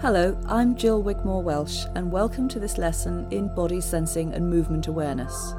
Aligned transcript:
Hello, 0.00 0.38
I'm 0.46 0.76
Jill 0.76 1.02
Wigmore 1.02 1.42
Welsh, 1.42 1.86
and 1.96 2.12
welcome 2.12 2.46
to 2.50 2.60
this 2.60 2.78
lesson 2.78 3.26
in 3.32 3.52
body 3.52 3.80
sensing 3.80 4.32
and 4.32 4.48
movement 4.48 4.86
awareness. 4.86 5.54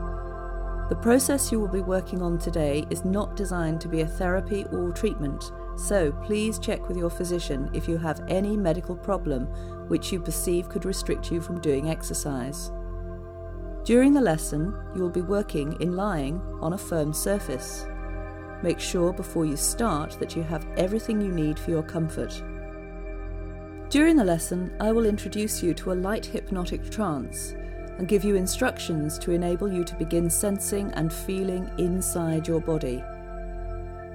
The 0.88 0.98
process 1.02 1.52
you 1.52 1.60
will 1.60 1.68
be 1.68 1.82
working 1.82 2.22
on 2.22 2.40
today 2.40 2.86
is 2.90 3.04
not 3.04 3.36
designed 3.36 3.82
to 3.82 3.90
be 3.90 4.00
a 4.00 4.08
therapy 4.08 4.64
or 4.72 4.94
treatment, 4.94 5.44
so 5.76 6.14
please 6.24 6.58
check 6.58 6.88
with 6.88 6.96
your 6.96 7.10
physician 7.10 7.70
if 7.74 7.86
you 7.90 7.98
have 7.98 8.24
any 8.30 8.56
medical 8.56 8.96
problem 8.96 9.48
which 9.90 10.14
you 10.14 10.22
perceive 10.22 10.70
could 10.70 10.86
restrict 10.86 11.34
you 11.34 11.42
from 11.42 11.60
doing 11.60 11.90
exercise. 11.90 12.72
During 13.84 14.14
the 14.14 14.22
lesson, 14.22 14.74
you 14.96 15.02
will 15.02 15.10
be 15.10 15.20
working 15.20 15.76
in 15.82 15.98
lying 15.98 16.42
on 16.62 16.72
a 16.72 16.78
firm 16.78 17.12
surface. 17.12 17.86
Make 18.64 18.80
sure 18.80 19.12
before 19.12 19.46
you 19.46 19.58
start 19.58 20.18
that 20.22 20.38
you 20.38 20.44
have 20.44 20.66
everything 20.78 21.20
you 21.20 21.34
need 21.34 21.60
for 21.60 21.72
your 21.72 21.84
comfort. 21.84 22.42
During 23.90 24.18
the 24.18 24.24
lesson, 24.24 24.72
I 24.80 24.92
will 24.92 25.08
introduce 25.08 25.64
you 25.64 25.74
to 25.74 25.92
a 25.92 25.94
light 25.94 26.24
hypnotic 26.24 26.92
trance 26.92 27.56
and 27.98 28.08
give 28.08 28.24
you 28.24 28.36
instructions 28.36 29.18
to 29.18 29.32
enable 29.32 29.74
you 29.74 29.84
to 29.84 29.96
begin 29.96 30.30
sensing 30.30 30.92
and 30.92 31.12
feeling 31.12 31.68
inside 31.80 32.48
your 32.48 32.62
body. 32.62 33.04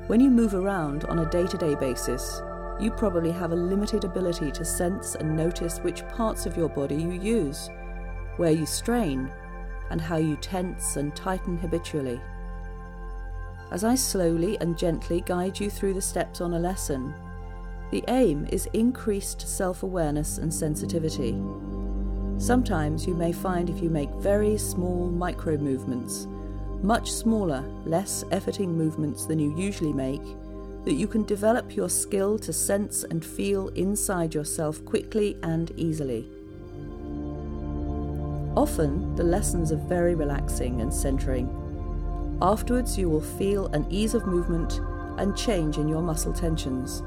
When 0.07 0.21
you 0.21 0.31
move 0.31 0.55
around 0.55 1.07
on 1.07 1.19
a 1.19 1.31
day 1.31 1.49
to 1.49 1.59
day 1.59 1.75
basis, 1.75 2.41
you 2.79 2.93
probably 2.93 3.33
have 3.33 3.51
a 3.51 3.57
limited 3.57 4.05
ability 4.05 4.53
to 4.53 4.65
sense 4.65 5.17
and 5.17 5.37
notice 5.37 5.79
which 5.79 6.07
parts 6.07 6.47
of 6.47 6.57
your 6.57 6.69
body 6.69 6.95
you 6.95 7.11
use, 7.11 7.69
where 8.37 8.53
you 8.53 8.67
strain, 8.67 9.29
and 9.91 10.01
how 10.01 10.19
you 10.19 10.37
tense 10.37 10.97
and 10.97 11.17
tighten 11.17 11.59
habitually. 11.59 12.21
As 13.73 13.83
I 13.83 13.97
slowly 13.97 14.57
and 14.61 14.79
gently 14.79 15.21
guide 15.23 15.59
you 15.59 15.69
through 15.69 15.95
the 15.95 16.03
steps 16.03 16.41
on 16.41 16.55
a 16.55 16.61
lesson, 16.61 17.13
the 17.95 18.05
aim 18.09 18.45
is 18.51 18.69
increased 18.73 19.47
self 19.47 19.85
awareness 19.85 20.39
and 20.39 20.53
sensitivity. 20.53 21.41
Sometimes 22.39 23.07
you 23.07 23.15
may 23.15 23.33
find 23.33 23.71
if 23.71 23.81
you 23.81 23.89
make 23.89 24.11
very 24.15 24.59
small 24.59 25.09
micro 25.13 25.57
movements, 25.57 26.27
much 26.83 27.13
smaller, 27.13 27.61
less 27.87 28.25
efforting 28.33 28.71
movements 28.71 29.27
than 29.27 29.39
you 29.39 29.57
usually 29.57 29.93
make, 29.93 30.25
that 30.85 30.95
you 30.95 31.07
can 31.07 31.23
develop 31.23 31.77
your 31.77 31.89
skill 31.89 32.37
to 32.37 32.53
sense 32.53 33.05
and 33.05 33.25
feel 33.25 33.69
inside 33.69 34.35
yourself 34.35 34.85
quickly 34.85 35.39
and 35.45 35.71
easily. 35.77 36.29
Often, 38.57 39.15
the 39.15 39.23
lessons 39.23 39.71
are 39.71 39.87
very 39.87 40.17
relaxing 40.17 40.81
and 40.81 40.93
centering. 40.93 41.47
Afterwards, 42.43 42.99
you 42.99 43.09
will 43.09 43.21
feel 43.39 43.67
an 43.69 43.87
ease 43.89 44.15
of 44.15 44.27
movement 44.27 44.81
and 45.17 45.37
change 45.37 45.79
in 45.79 45.87
your 45.87 46.03
muscle 46.03 46.33
tensions. 46.33 47.05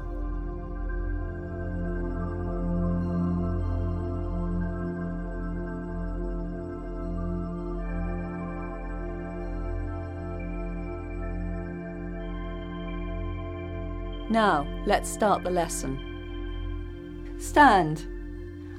Now, 14.38 14.68
let's 14.86 15.10
start 15.10 15.42
the 15.42 15.50
lesson. 15.50 15.98
Stand 17.40 18.06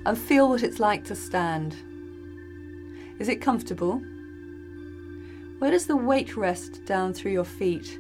and 0.06 0.18
feel 0.18 0.48
what 0.48 0.64
it's 0.64 0.80
like 0.80 1.04
to 1.08 1.16
stand. 1.16 1.76
Is 3.20 3.28
it 3.28 3.42
comfortable? 3.42 4.02
Where 5.58 5.70
does 5.70 5.86
the 5.86 5.98
weight 5.98 6.38
rest 6.38 6.86
down 6.86 7.14
through 7.14 7.34
your 7.34 7.44
feet? 7.44 8.00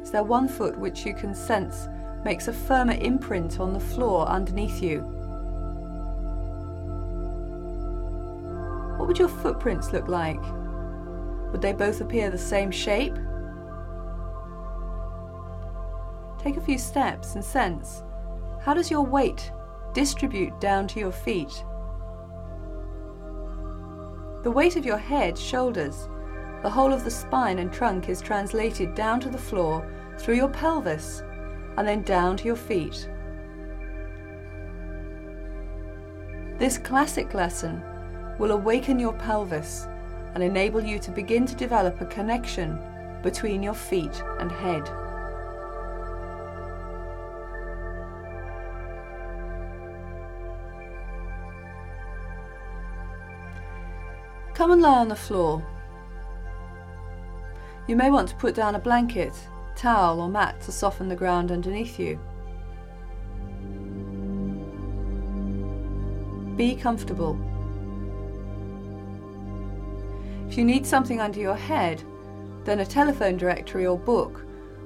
Is 0.00 0.10
there 0.10 0.24
one 0.24 0.48
foot 0.48 0.78
which 0.78 1.04
you 1.04 1.12
can 1.12 1.34
sense 1.34 1.86
makes 2.24 2.48
a 2.48 2.54
firmer 2.54 2.94
imprint 2.94 3.60
on 3.60 3.74
the 3.74 3.86
floor 3.92 4.26
underneath 4.26 4.82
you? 4.82 5.00
What 8.96 9.06
would 9.06 9.18
your 9.18 9.28
footprints 9.28 9.92
look 9.92 10.08
like? 10.08 10.40
Would 11.52 11.60
they 11.60 11.74
both 11.74 12.00
appear 12.00 12.30
the 12.30 12.38
same 12.38 12.70
shape? 12.70 13.18
Take 16.46 16.58
a 16.58 16.60
few 16.60 16.78
steps 16.78 17.34
and 17.34 17.44
sense 17.44 18.04
how 18.62 18.72
does 18.72 18.88
your 18.88 19.04
weight 19.04 19.50
distribute 19.92 20.60
down 20.60 20.86
to 20.86 21.00
your 21.00 21.10
feet? 21.10 21.64
The 24.44 24.52
weight 24.52 24.76
of 24.76 24.86
your 24.86 24.96
head, 24.96 25.36
shoulders, 25.36 26.08
the 26.62 26.70
whole 26.70 26.92
of 26.92 27.02
the 27.02 27.10
spine 27.10 27.58
and 27.58 27.72
trunk 27.72 28.08
is 28.08 28.20
translated 28.20 28.94
down 28.94 29.18
to 29.22 29.28
the 29.28 29.36
floor 29.36 29.92
through 30.20 30.36
your 30.36 30.48
pelvis 30.48 31.24
and 31.78 31.88
then 31.88 32.02
down 32.02 32.36
to 32.36 32.44
your 32.44 32.54
feet. 32.54 33.10
This 36.60 36.78
classic 36.78 37.34
lesson 37.34 37.82
will 38.38 38.52
awaken 38.52 39.00
your 39.00 39.14
pelvis 39.14 39.88
and 40.34 40.44
enable 40.44 40.80
you 40.80 41.00
to 41.00 41.10
begin 41.10 41.44
to 41.44 41.56
develop 41.56 42.00
a 42.00 42.06
connection 42.06 42.78
between 43.24 43.64
your 43.64 43.74
feet 43.74 44.22
and 44.38 44.52
head. 44.52 44.88
Come 54.56 54.72
and 54.72 54.80
lie 54.80 55.00
on 55.00 55.08
the 55.08 55.14
floor. 55.14 55.62
You 57.86 57.94
may 57.94 58.10
want 58.10 58.30
to 58.30 58.34
put 58.36 58.54
down 58.54 58.74
a 58.74 58.78
blanket, 58.78 59.34
towel, 59.74 60.18
or 60.18 60.30
mat 60.30 60.62
to 60.62 60.72
soften 60.72 61.10
the 61.10 61.14
ground 61.14 61.52
underneath 61.52 62.00
you. 62.00 62.18
Be 66.56 66.74
comfortable. 66.74 67.38
If 70.48 70.56
you 70.56 70.64
need 70.64 70.86
something 70.86 71.20
under 71.20 71.38
your 71.38 71.54
head, 71.54 72.02
then 72.64 72.80
a 72.80 72.86
telephone 72.86 73.36
directory 73.36 73.86
or 73.86 73.98
book 73.98 74.42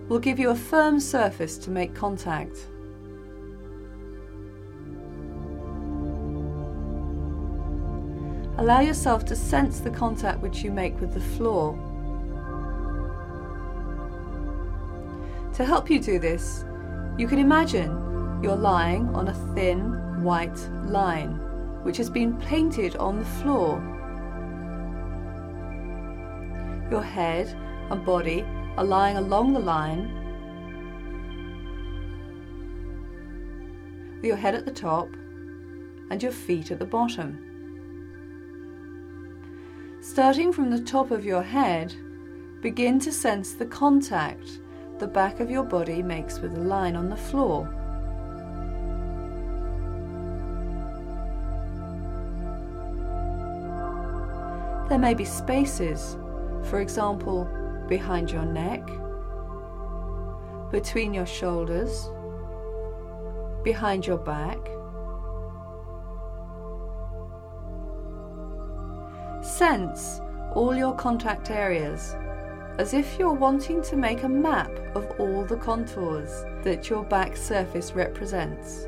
will 0.09 0.19
give 0.19 0.41
you 0.41 0.51
a 0.51 0.57
firm 0.57 0.99
surface 0.99 1.57
to 1.59 1.71
make 1.71 1.95
contact. 1.95 2.67
Allow 8.61 8.81
yourself 8.81 9.25
to 9.25 9.35
sense 9.35 9.81
the 9.81 9.89
contact 9.89 10.41
which 10.41 10.63
you 10.63 10.71
make 10.71 11.01
with 11.01 11.15
the 11.15 11.21
floor. 11.21 11.73
To 15.55 15.65
help 15.65 15.89
you 15.89 15.99
do 15.99 16.19
this, 16.19 16.67
you 17.17 17.27
can 17.27 17.39
imagine 17.39 17.91
you're 18.43 18.55
lying 18.55 19.09
on 19.15 19.29
a 19.29 19.55
thin 19.55 20.23
white 20.23 20.59
line 20.85 21.41
which 21.85 21.97
has 21.97 22.11
been 22.11 22.37
painted 22.37 22.97
on 22.97 23.19
the 23.19 23.25
floor. 23.25 23.81
Your 26.91 27.03
head 27.03 27.47
and 27.91 28.05
body 28.05 28.45
are 28.77 28.85
lying 28.85 29.17
along 29.17 29.55
the 29.55 29.61
line, 29.61 30.03
with 34.17 34.27
your 34.27 34.37
head 34.37 34.55
at 34.55 34.67
the 34.67 34.71
top 34.71 35.09
and 36.11 36.23
your 36.23 36.33
feet 36.33 36.71
at 36.71 36.79
the 36.79 36.85
bottom. 36.85 37.50
Starting 40.21 40.53
from 40.53 40.69
the 40.69 40.79
top 40.79 41.11
of 41.13 41.25
your 41.25 41.43
head, 41.43 41.95
begin 42.61 42.99
to 42.99 43.11
sense 43.11 43.55
the 43.55 43.65
contact 43.65 44.61
the 44.99 45.07
back 45.07 45.41
of 45.41 45.51
your 45.51 45.63
body 45.65 46.03
makes 46.03 46.41
with 46.41 46.55
the 46.55 46.61
line 46.61 46.95
on 46.95 47.09
the 47.09 47.17
floor. 47.17 47.65
There 54.91 54.99
may 54.99 55.15
be 55.15 55.25
spaces, 55.25 56.19
for 56.65 56.83
example, 56.83 57.49
behind 57.89 58.31
your 58.31 58.45
neck, 58.45 58.87
between 60.71 61.15
your 61.15 61.25
shoulders, 61.25 62.11
behind 63.65 64.07
your 64.07 64.19
back, 64.19 64.59
Sense 69.61 70.23
all 70.55 70.75
your 70.75 70.95
contact 70.95 71.51
areas 71.51 72.17
as 72.79 72.95
if 72.95 73.19
you're 73.19 73.35
wanting 73.35 73.83
to 73.83 73.95
make 73.95 74.23
a 74.23 74.29
map 74.29 74.71
of 74.95 75.07
all 75.21 75.45
the 75.45 75.59
contours 75.59 76.47
that 76.63 76.89
your 76.89 77.05
back 77.05 77.37
surface 77.37 77.93
represents 77.93 78.87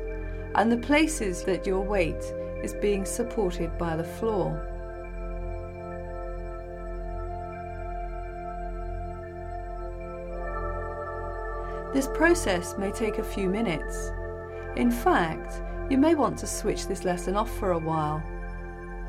and 0.55 0.71
the 0.71 0.77
places 0.77 1.43
that 1.43 1.67
your 1.67 1.81
weight 1.81 2.23
is 2.63 2.73
being 2.73 3.05
supported 3.05 3.77
by 3.77 3.95
the 3.95 4.03
floor. 4.03 4.49
This 11.93 12.07
process 12.15 12.75
may 12.79 12.91
take 12.91 13.19
a 13.19 13.23
few 13.23 13.47
minutes. 13.47 14.09
In 14.75 14.89
fact, 14.89 15.61
you 15.91 15.99
may 15.99 16.15
want 16.15 16.39
to 16.39 16.47
switch 16.47 16.87
this 16.87 17.05
lesson 17.05 17.35
off 17.35 17.55
for 17.59 17.73
a 17.73 17.77
while 17.77 18.23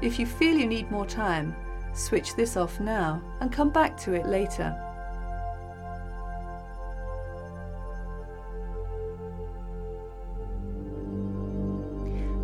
if 0.03 0.19
you 0.19 0.27
feel 0.27 0.57
you 0.57 0.67
need 0.67 0.91
more 0.91 1.07
time, 1.07 1.55
switch 1.93 2.35
this 2.35 2.57
off 2.57 2.81
now 2.81 3.23
and 3.41 3.53
come 3.53 3.71
back 3.71 3.97
to 3.99 4.13
it 4.13 4.27
later. 4.27 4.77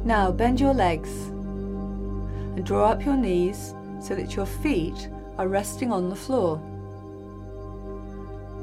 Now 0.04 0.32
bend 0.32 0.58
your 0.58 0.74
legs 0.74 1.10
and 1.10 2.64
draw 2.64 2.86
up 2.86 3.04
your 3.04 3.16
knees 3.16 3.74
so 4.00 4.14
that 4.14 4.34
your 4.34 4.46
feet 4.46 5.08
are 5.38 5.46
resting 5.46 5.92
on 5.92 6.08
the 6.08 6.16
floor. 6.16 6.60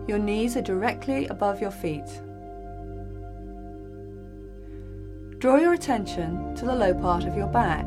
Your 0.07 0.19
knees 0.19 0.57
are 0.57 0.61
directly 0.61 1.27
above 1.27 1.61
your 1.61 1.71
feet. 1.71 2.07
Draw 5.39 5.57
your 5.57 5.73
attention 5.73 6.55
to 6.55 6.65
the 6.65 6.75
low 6.75 6.93
part 6.93 7.25
of 7.25 7.37
your 7.37 7.47
back. 7.47 7.85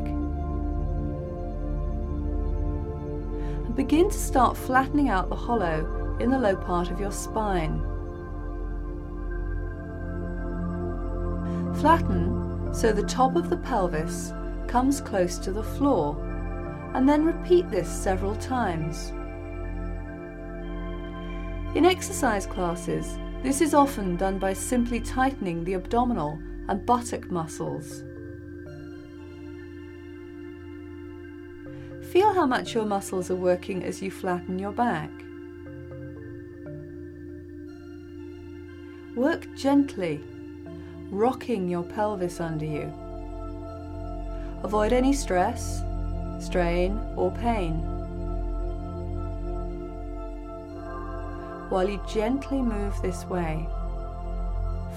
And 3.70 3.76
begin 3.76 4.10
to 4.10 4.18
start 4.18 4.56
flattening 4.56 5.10
out 5.10 5.28
the 5.28 5.36
hollow 5.36 6.16
in 6.18 6.28
the 6.28 6.38
low 6.40 6.56
part 6.56 6.90
of 6.90 6.98
your 6.98 7.12
spine. 7.12 7.80
Flatten 11.76 12.74
so 12.74 12.92
the 12.92 13.04
top 13.04 13.36
of 13.36 13.48
the 13.48 13.58
pelvis 13.58 14.32
comes 14.66 15.00
close 15.00 15.38
to 15.38 15.52
the 15.52 15.62
floor 15.62 16.16
and 16.94 17.08
then 17.08 17.24
repeat 17.24 17.70
this 17.70 17.88
several 17.88 18.34
times. 18.34 19.10
In 21.76 21.86
exercise 21.86 22.46
classes, 22.46 23.20
this 23.44 23.60
is 23.60 23.72
often 23.72 24.16
done 24.16 24.40
by 24.40 24.52
simply 24.52 24.98
tightening 24.98 25.62
the 25.62 25.74
abdominal 25.74 26.40
and 26.68 26.84
buttock 26.84 27.30
muscles. 27.30 28.02
Feel 32.12 32.32
how 32.34 32.46
much 32.46 32.74
your 32.74 32.84
muscles 32.84 33.30
are 33.30 33.36
working 33.36 33.82
as 33.82 34.02
you 34.02 34.10
flatten 34.10 34.58
your 34.58 34.72
back. 34.72 35.10
Work 39.16 39.46
gently, 39.56 40.20
rocking 41.10 41.68
your 41.68 41.82
pelvis 41.82 42.40
under 42.40 42.64
you. 42.64 42.92
Avoid 44.62 44.92
any 44.92 45.12
stress, 45.12 45.82
strain, 46.38 47.00
or 47.16 47.30
pain. 47.30 48.00
while 51.70 51.88
you 51.88 52.00
gently 52.12 52.60
move 52.60 53.00
this 53.00 53.24
way. 53.26 53.66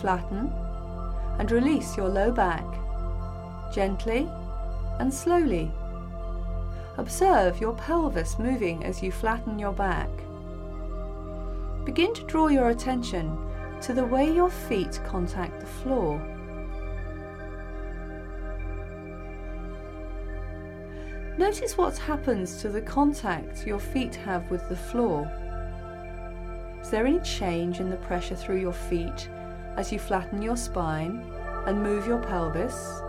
Flatten 0.02 0.52
and 1.40 1.52
release 1.52 1.96
your 1.96 2.10
low 2.10 2.32
back, 2.32 2.66
gently 3.74 4.28
and 5.00 5.14
slowly. 5.14 5.72
Observe 6.98 7.60
your 7.60 7.74
pelvis 7.74 8.38
moving 8.38 8.84
as 8.84 9.02
you 9.02 9.12
flatten 9.12 9.58
your 9.58 9.74
back. 9.74 10.10
Begin 11.86 12.14
to 12.14 12.24
draw 12.26 12.48
your 12.48 12.70
attention 12.70 13.36
to 13.82 13.94
the 13.94 14.06
way 14.06 14.32
your 14.32 14.50
feet 14.50 15.00
contact 15.06 15.60
the 15.60 15.66
floor. 15.66 16.22
Notice 21.38 21.78
what 21.78 21.98
happens 21.98 22.62
to 22.62 22.70
the 22.70 22.82
contact 22.82 23.66
your 23.66 23.80
feet 23.80 24.14
have 24.16 24.50
with 24.52 24.70
the 24.70 24.76
floor 24.76 25.30
Is 26.80 26.92
there 26.92 27.08
any 27.08 27.20
change 27.22 27.80
in 27.80 27.90
the 27.90 27.98
pressure 27.98 28.36
through 28.36 28.62
your 28.62 28.72
feet 28.72 29.30
as 29.76 29.92
you 29.92 29.98
flatten 29.98 30.44
your 30.44 30.56
spine 30.56 31.26
and 31.66 31.82
move 31.82 32.06
your 32.06 32.20
pelvis? 32.20 33.02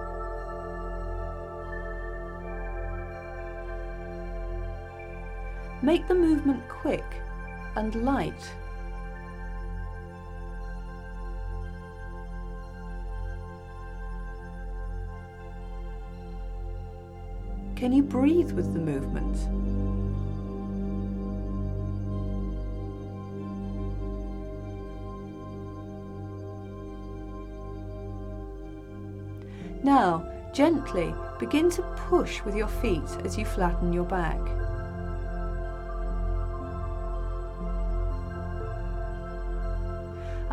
Make 5.84 6.08
the 6.08 6.14
movement 6.14 6.66
quick 6.66 7.04
and 7.76 7.94
light. 8.06 8.32
Can 17.76 17.92
you 17.92 18.02
breathe 18.02 18.52
with 18.52 18.72
the 18.72 18.78
movement? 18.78 19.36
Now, 29.84 30.26
gently 30.54 31.14
begin 31.38 31.68
to 31.72 31.82
push 32.08 32.42
with 32.42 32.56
your 32.56 32.68
feet 32.68 33.02
as 33.22 33.36
you 33.36 33.44
flatten 33.44 33.92
your 33.92 34.06
back. 34.06 34.63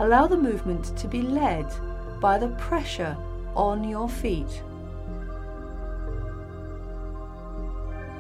Allow 0.02 0.26
the 0.26 0.36
movement 0.36 0.98
to 0.98 1.08
be 1.08 1.22
led 1.22 1.68
by 2.20 2.40
the 2.40 2.48
pressure 2.58 3.16
on 3.54 3.84
your 3.88 4.10
feet. 4.10 4.64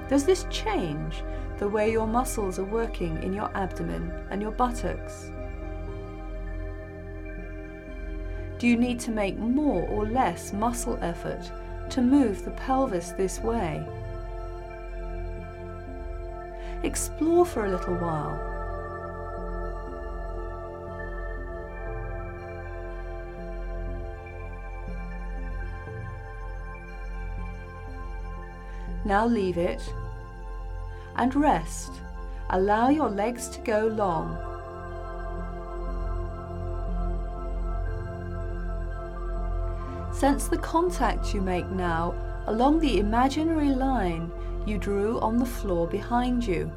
Does 0.07 0.23
this 0.23 0.45
change 0.51 1.23
the 1.57 1.67
way 1.67 1.91
your 1.91 2.05
muscles 2.05 2.59
are 2.59 2.65
working 2.65 3.23
in 3.23 3.33
your 3.33 3.49
abdomen 3.57 4.11
and 4.29 4.43
your 4.43 4.51
buttocks? 4.51 5.31
Do 8.59 8.67
you 8.67 8.77
need 8.77 8.99
to 8.99 9.09
make 9.09 9.39
more 9.39 9.87
or 9.87 10.05
less 10.05 10.53
muscle 10.53 10.99
effort 11.01 11.51
to 11.89 12.01
move 12.03 12.45
the 12.45 12.51
pelvis 12.51 13.09
this 13.13 13.39
way? 13.39 13.83
Explore 16.83 17.47
for 17.47 17.65
a 17.65 17.71
little 17.71 17.95
while. 17.95 18.50
Now 29.11 29.27
leave 29.27 29.57
it 29.57 29.93
and 31.17 31.35
rest. 31.35 31.91
Allow 32.51 32.87
your 32.87 33.09
legs 33.09 33.49
to 33.49 33.59
go 33.59 33.87
long 33.87 34.37
Sense 40.13 40.47
the 40.47 40.57
contact 40.59 41.33
you 41.33 41.41
make 41.41 41.69
now 41.71 42.15
along 42.47 42.79
the 42.79 42.99
imaginary 42.99 43.71
line 43.71 44.31
you 44.65 44.77
drew 44.77 45.19
on 45.19 45.35
the 45.35 45.45
floor 45.45 45.87
behind 45.87 46.47
you. 46.47 46.71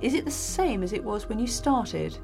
Is 0.00 0.14
it 0.14 0.24
the 0.24 0.30
same 0.30 0.82
as 0.82 0.94
it 0.94 1.04
was 1.04 1.28
when 1.28 1.38
you 1.38 1.46
started? 1.46 2.16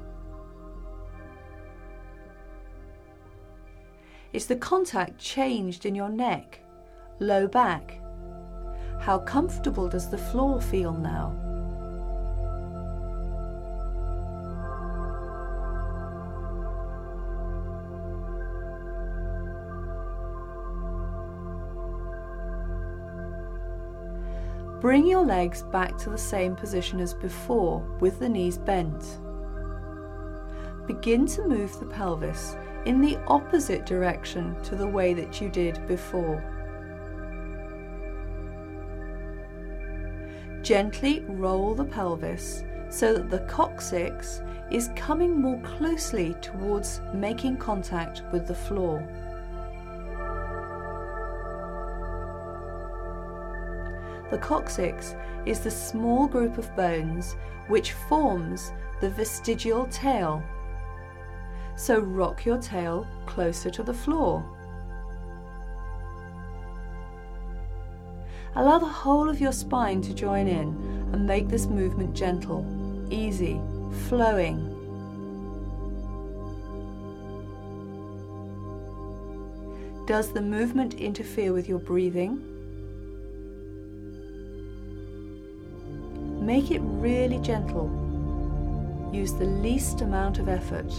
Is 4.33 4.47
the 4.47 4.55
contact 4.55 5.19
changed 5.19 5.85
in 5.85 5.93
your 5.93 6.09
neck, 6.09 6.61
low 7.19 7.47
back? 7.47 7.99
How 9.09 9.17
comfortable 9.17 9.89
does 9.89 10.07
the 10.07 10.19
floor 10.19 10.61
feel 10.61 10.93
now? 10.93 11.31
Bring 24.79 25.07
your 25.07 25.25
legs 25.25 25.63
back 25.63 25.97
to 25.97 26.11
the 26.11 26.15
same 26.15 26.55
position 26.55 26.99
as 26.99 27.15
before 27.15 27.79
with 27.99 28.19
the 28.19 28.29
knees 28.29 28.59
bent. 28.59 29.17
Begin 30.85 31.25
to 31.25 31.47
move 31.47 31.79
the 31.79 31.87
pelvis 31.87 32.55
in 32.85 33.01
the 33.01 33.17
opposite 33.25 33.87
direction 33.87 34.55
to 34.61 34.75
the 34.75 34.87
way 34.87 35.15
that 35.15 35.41
you 35.41 35.49
did 35.49 35.87
before. 35.87 36.58
Gently 40.69 41.25
roll 41.27 41.73
the 41.73 41.83
pelvis 41.83 42.63
so 42.91 43.15
that 43.15 43.31
the 43.31 43.39
coccyx 43.51 44.43
is 44.69 44.91
coming 44.95 45.41
more 45.41 45.59
closely 45.61 46.35
towards 46.41 47.01
making 47.11 47.57
contact 47.57 48.21
with 48.31 48.45
the 48.45 48.53
floor. 48.53 48.99
The 54.29 54.37
coccyx 54.37 55.15
is 55.47 55.61
the 55.61 55.71
small 55.71 56.27
group 56.27 56.59
of 56.59 56.75
bones 56.75 57.35
which 57.67 57.93
forms 57.93 58.71
the 59.01 59.09
vestigial 59.09 59.87
tail. 59.87 60.43
So 61.75 61.99
rock 61.99 62.45
your 62.45 62.59
tail 62.59 63.07
closer 63.25 63.71
to 63.71 63.81
the 63.81 63.95
floor. 63.95 64.45
Allow 68.55 68.79
the 68.79 68.87
whole 68.87 69.29
of 69.29 69.39
your 69.39 69.51
spine 69.51 70.01
to 70.01 70.13
join 70.13 70.47
in 70.47 70.69
and 71.13 71.25
make 71.25 71.47
this 71.47 71.67
movement 71.67 72.15
gentle, 72.15 72.65
easy, 73.09 73.61
flowing. 74.07 74.75
Does 80.07 80.33
the 80.33 80.41
movement 80.41 80.95
interfere 80.95 81.53
with 81.53 81.69
your 81.69 81.77
breathing? 81.77 82.43
Make 86.43 86.71
it 86.71 86.79
really 86.81 87.37
gentle. 87.39 87.89
Use 89.13 89.33
the 89.33 89.45
least 89.45 90.01
amount 90.01 90.39
of 90.39 90.49
effort. 90.49 90.89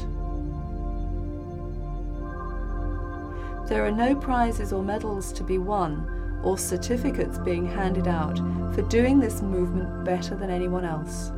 There 3.69 3.85
are 3.85 3.91
no 3.91 4.15
prizes 4.15 4.73
or 4.73 4.83
medals 4.83 5.33
to 5.33 5.43
be 5.43 5.59
won 5.59 6.20
or 6.43 6.59
certificates 6.59 7.39
being 7.39 7.67
handed 7.67 8.07
out 8.07 8.39
for 8.75 8.83
doing 8.83 9.19
this 9.19 9.43
movement 9.43 10.05
better 10.05 10.35
than 10.35 10.51
anyone 10.51 10.85
else. 10.85 11.33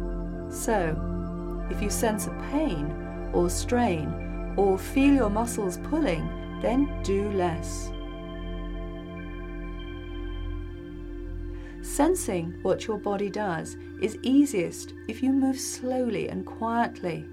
So, 0.48 0.96
if 1.70 1.80
you 1.80 1.90
sense 1.90 2.26
a 2.26 2.48
pain 2.50 3.30
or 3.32 3.48
strain 3.48 4.54
or 4.56 4.78
feel 4.78 5.14
your 5.14 5.30
muscles 5.30 5.78
pulling, 5.84 6.28
then 6.60 7.02
do 7.02 7.30
less. 7.32 7.90
Sensing 11.82 12.54
what 12.62 12.86
your 12.86 12.98
body 12.98 13.28
does 13.28 13.76
is 14.00 14.16
easiest 14.22 14.94
if 15.08 15.22
you 15.22 15.32
move 15.32 15.58
slowly 15.58 16.28
and 16.28 16.46
quietly. 16.46 17.24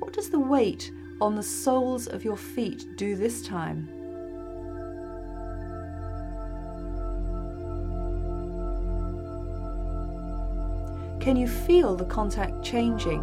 What 0.00 0.12
does 0.12 0.28
the 0.28 0.38
weight 0.38 0.90
on 1.20 1.34
the 1.34 1.42
soles 1.42 2.06
of 2.06 2.24
your 2.24 2.36
feet 2.36 2.96
do 2.96 3.16
this 3.16 3.42
time? 3.42 4.01
Can 11.22 11.36
you 11.36 11.46
feel 11.46 11.94
the 11.94 12.04
contact 12.04 12.64
changing? 12.64 13.20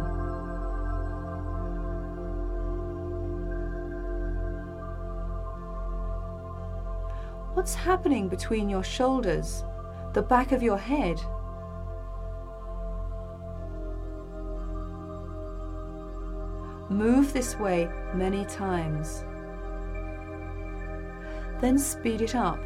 What's 7.52 7.74
happening 7.74 8.30
between 8.30 8.70
your 8.70 8.82
shoulders, 8.82 9.64
the 10.14 10.22
back 10.22 10.52
of 10.52 10.62
your 10.62 10.78
head? 10.78 11.20
Move 16.88 17.34
this 17.34 17.58
way 17.58 17.86
many 18.14 18.46
times. 18.46 19.26
Then 21.60 21.78
speed 21.78 22.22
it 22.22 22.34
up. 22.34 22.58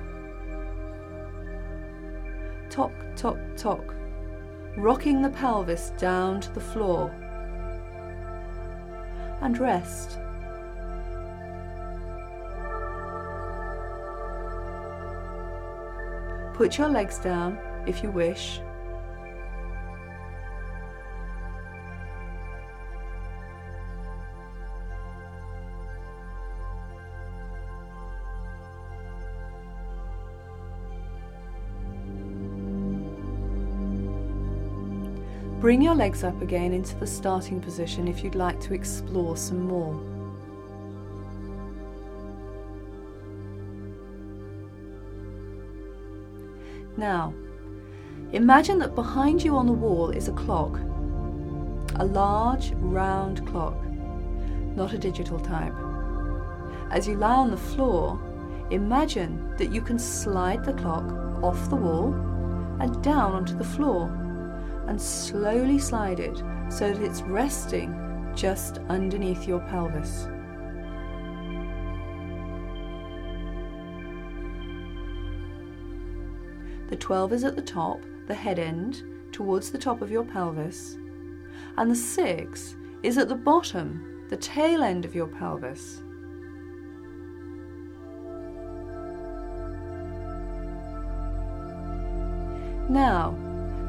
Tock, 2.71 2.93
tock, 3.17 3.38
tock 3.57 3.83
rocking 4.76 5.23
the 5.23 5.31
pelvis 5.31 5.93
down 5.99 6.40
to 6.40 6.52
the 6.52 6.61
floor. 6.61 7.11
And 9.40 9.59
rest. 9.59 10.19
Put 16.54 16.78
your 16.78 16.88
legs 16.88 17.19
down 17.19 17.59
if 17.87 18.02
you 18.02 18.11
wish 18.11 18.61
Bring 35.64 35.80
your 35.80 35.94
legs 35.94 36.23
up 36.25 36.42
again 36.42 36.75
into 36.75 36.94
the 36.97 37.06
starting 37.06 37.59
position 37.59 38.06
if 38.06 38.23
you'd 38.23 38.35
like 38.35 38.61
to 38.61 38.75
explore 38.75 39.35
some 39.35 39.62
more. 39.62 39.94
Now, 46.99 47.33
imagine 48.35 48.78
that 48.80 48.94
behind 48.94 49.42
you 49.42 49.56
on 49.56 49.64
the 49.64 49.73
wall 49.73 50.11
is 50.11 50.28
a 50.28 50.33
clock. 50.33 50.78
A 51.94 52.04
large, 52.04 52.73
round 52.73 53.47
clock, 53.47 53.83
not 54.76 54.92
a 54.92 54.99
digital 54.99 55.40
type. 55.40 55.73
As 56.90 57.09
you 57.09 57.14
lie 57.14 57.37
on 57.37 57.50
the 57.50 57.56
floor, 57.56 58.21
imagine 58.71 59.56
that 59.56 59.73
you 59.73 59.80
can 59.80 59.99
slide 59.99 60.62
the 60.62 60.75
clock 60.75 61.11
off 61.42 61.71
the 61.71 61.76
wall 61.76 62.12
and 62.80 63.02
down 63.02 63.33
onto 63.33 63.56
the 63.56 63.64
floor 63.64 64.14
and 64.87 65.00
slowly 65.00 65.79
slide 65.79 66.21
it 66.21 66.43
so 66.69 66.93
that 66.93 67.03
it's 67.03 67.23
resting 67.23 68.33
just 68.35 68.79
underneath 68.88 69.47
your 69.47 69.61
pelvis. 69.61 70.29
The 76.88 76.97
12 76.97 77.33
is 77.33 77.45
at 77.45 77.57
the 77.57 77.62
top, 77.62 78.03
the 78.26 78.35
head 78.35 78.59
end, 78.59 79.03
towards 79.33 79.71
the 79.71 79.79
top 79.79 80.03
of 80.03 80.11
your 80.11 80.25
pelvis, 80.25 80.97
and 81.76 81.91
the 81.91 81.97
6 81.97 82.76
is 83.03 83.19
at 83.19 83.29
the 83.29 83.35
bottom, 83.35 84.26
the 84.29 84.37
tail 84.37 84.83
end 84.83 85.05
of 85.05 85.14
your 85.14 85.26
pelvis. 85.26 86.03
Now, 92.88 93.35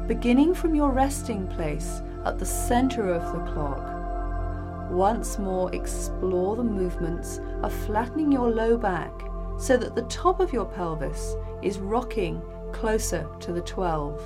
beginning 0.06 0.54
from 0.54 0.74
your 0.74 0.90
resting 0.90 1.48
place 1.48 2.00
at 2.24 2.38
the 2.38 2.46
center 2.46 3.12
of 3.12 3.24
the 3.32 3.52
clock. 3.52 4.90
Once 4.90 5.36
more 5.36 5.74
explore 5.74 6.54
the 6.54 6.62
movements 6.62 7.40
of 7.62 7.72
flattening 7.86 8.30
your 8.30 8.48
low 8.48 8.76
back 8.76 9.12
so 9.58 9.76
that 9.76 9.96
the 9.96 10.02
top 10.02 10.38
of 10.38 10.52
your 10.52 10.64
pelvis 10.64 11.34
is 11.62 11.78
rocking 11.78 12.40
closer 12.72 13.28
to 13.40 13.52
the 13.52 13.60
12. 13.62 14.20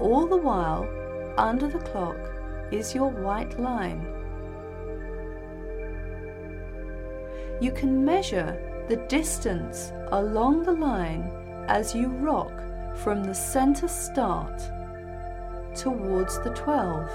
All 0.00 0.26
the 0.26 0.36
while, 0.36 0.86
under 1.38 1.66
the 1.66 1.78
clock 1.78 2.18
is 2.70 2.94
your 2.94 3.08
white 3.08 3.58
line 3.58 4.17
you 7.60 7.72
can 7.72 8.04
measure 8.04 8.56
the 8.88 8.96
distance 9.08 9.92
along 10.12 10.62
the 10.62 10.72
line 10.72 11.30
as 11.68 11.94
you 11.94 12.08
rock 12.08 12.52
from 12.96 13.24
the 13.24 13.34
center 13.34 13.88
start 13.88 14.58
towards 15.74 16.42
the 16.42 16.50
12. 16.50 17.10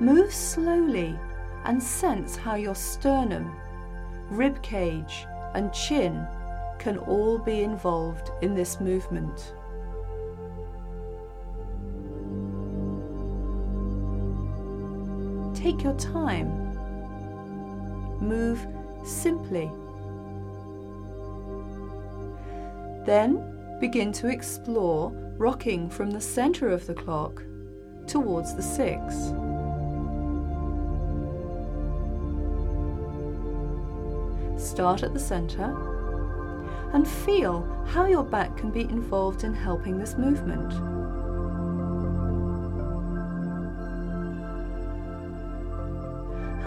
Move 0.00 0.32
slowly 0.32 1.18
and 1.64 1.82
sense 1.82 2.36
how 2.36 2.54
your 2.54 2.74
sternum, 2.74 3.50
rib 4.28 4.62
cage, 4.62 5.26
and 5.54 5.72
chin 5.72 6.26
can 6.78 6.98
all 6.98 7.38
be 7.38 7.62
involved 7.62 8.30
in 8.42 8.54
this 8.54 8.78
movement. 8.78 9.54
Take 15.66 15.82
your 15.82 15.94
time. 15.94 16.48
Move 18.20 18.64
simply. 19.04 19.68
Then 23.04 23.76
begin 23.80 24.12
to 24.12 24.28
explore 24.28 25.10
rocking 25.36 25.90
from 25.90 26.12
the 26.12 26.20
center 26.20 26.68
of 26.68 26.86
the 26.86 26.94
clock 26.94 27.42
towards 28.06 28.54
the 28.54 28.62
six. 28.62 29.16
Start 34.56 35.02
at 35.02 35.12
the 35.12 35.18
center 35.18 35.74
and 36.92 37.08
feel 37.08 37.62
how 37.88 38.06
your 38.06 38.22
back 38.22 38.56
can 38.56 38.70
be 38.70 38.82
involved 38.82 39.42
in 39.42 39.52
helping 39.52 39.98
this 39.98 40.16
movement. 40.16 40.95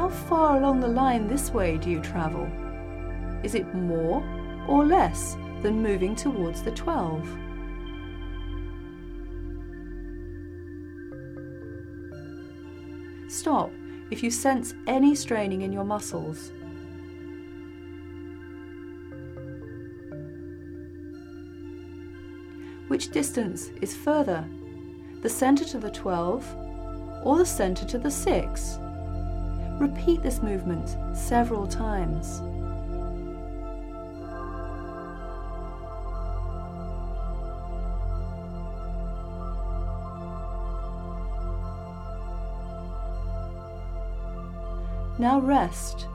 How 0.10 0.16
far 0.16 0.58
along 0.58 0.80
the 0.80 0.88
line 0.88 1.28
this 1.28 1.52
way 1.52 1.78
do 1.78 1.88
you 1.88 2.02
travel? 2.02 2.50
Is 3.44 3.54
it 3.54 3.76
more 3.76 4.24
or 4.68 4.84
less 4.84 5.38
than 5.62 5.84
moving 5.84 6.16
towards 6.16 6.64
the 6.64 6.72
12? 6.72 7.30
Stop 13.28 13.72
if 14.10 14.24
you 14.24 14.32
sense 14.32 14.74
any 14.88 15.14
straining 15.14 15.62
in 15.62 15.72
your 15.72 15.84
muscles. 15.84 16.54
Which 22.88 23.12
distance 23.12 23.70
is 23.80 23.96
further, 23.96 24.44
the 25.22 25.30
centre 25.30 25.66
to 25.66 25.78
the 25.78 25.92
12 25.92 26.56
or 27.24 27.38
the 27.38 27.46
centre 27.46 27.86
to 27.86 28.00
the 28.00 28.10
6? 28.10 28.80
Repeat 29.80 30.22
this 30.22 30.42
movement 30.42 30.98
several 31.16 31.66
times. 31.66 32.42
Now 45.18 45.40
rest 45.40 46.08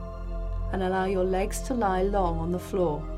and 0.71 0.83
allow 0.83 1.05
your 1.05 1.23
legs 1.23 1.61
to 1.61 1.73
lie 1.73 2.03
long 2.03 2.37
on 2.37 2.51
the 2.51 2.59
floor. 2.59 3.14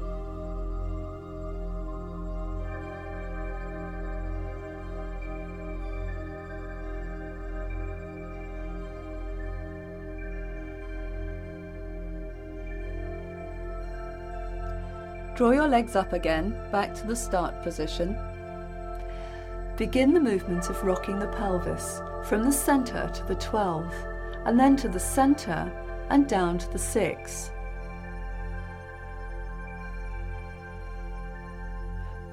Draw 15.38 15.51
your 15.51 15.67
legs 15.67 15.96
up 15.96 16.13
again, 16.13 16.60
back 16.72 16.96
to 16.96 17.06
the 17.06 17.15
start 17.15 17.62
position. 17.62 18.17
Begin 19.77 20.12
the 20.12 20.20
movement 20.20 20.67
of 20.72 20.84
rocking 20.84 21.20
the 21.20 21.27
pelvis 21.27 22.01
from 22.27 22.44
the 22.44 22.51
centre 22.51 23.08
to 23.13 23.24
the 23.25 23.36
12, 23.36 23.86
and 24.48 24.60
then 24.60 24.75
to 24.77 24.89
the 24.89 25.00
centre 25.00 25.72
and 26.10 26.27
down 26.27 26.58
to 26.58 26.67
the 26.72 26.79
6. 26.79 27.51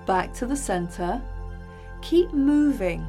Back 0.06 0.32
to 0.32 0.46
the 0.46 0.56
centre. 0.56 1.20
Keep 2.00 2.32
moving. 2.32 3.06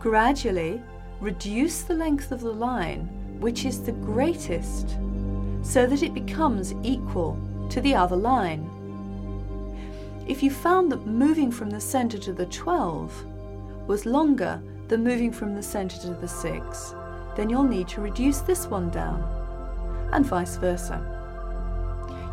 Gradually 0.00 0.82
reduce 1.20 1.82
the 1.82 1.94
length 1.94 2.32
of 2.32 2.40
the 2.40 2.52
line, 2.52 3.06
which 3.38 3.64
is 3.64 3.80
the 3.80 3.92
greatest, 3.92 4.96
so 5.62 5.86
that 5.86 6.02
it 6.02 6.14
becomes 6.14 6.74
equal 6.82 7.38
to 7.70 7.80
the 7.80 7.94
other 7.94 8.16
line. 8.16 8.70
If 10.26 10.42
you 10.42 10.50
found 10.50 10.90
that 10.90 11.06
moving 11.06 11.52
from 11.52 11.70
the 11.70 11.80
centre 11.80 12.18
to 12.18 12.32
the 12.32 12.46
12 12.46 13.24
was 13.86 14.06
longer 14.06 14.60
than 14.88 15.04
moving 15.04 15.32
from 15.32 15.54
the 15.54 15.62
centre 15.62 15.98
to 15.98 16.14
the 16.14 16.28
6, 16.28 16.94
then 17.36 17.48
you'll 17.48 17.62
need 17.62 17.86
to 17.88 18.00
reduce 18.00 18.40
this 18.40 18.66
one 18.66 18.90
down, 18.90 19.22
and 20.12 20.26
vice 20.26 20.56
versa. 20.56 21.00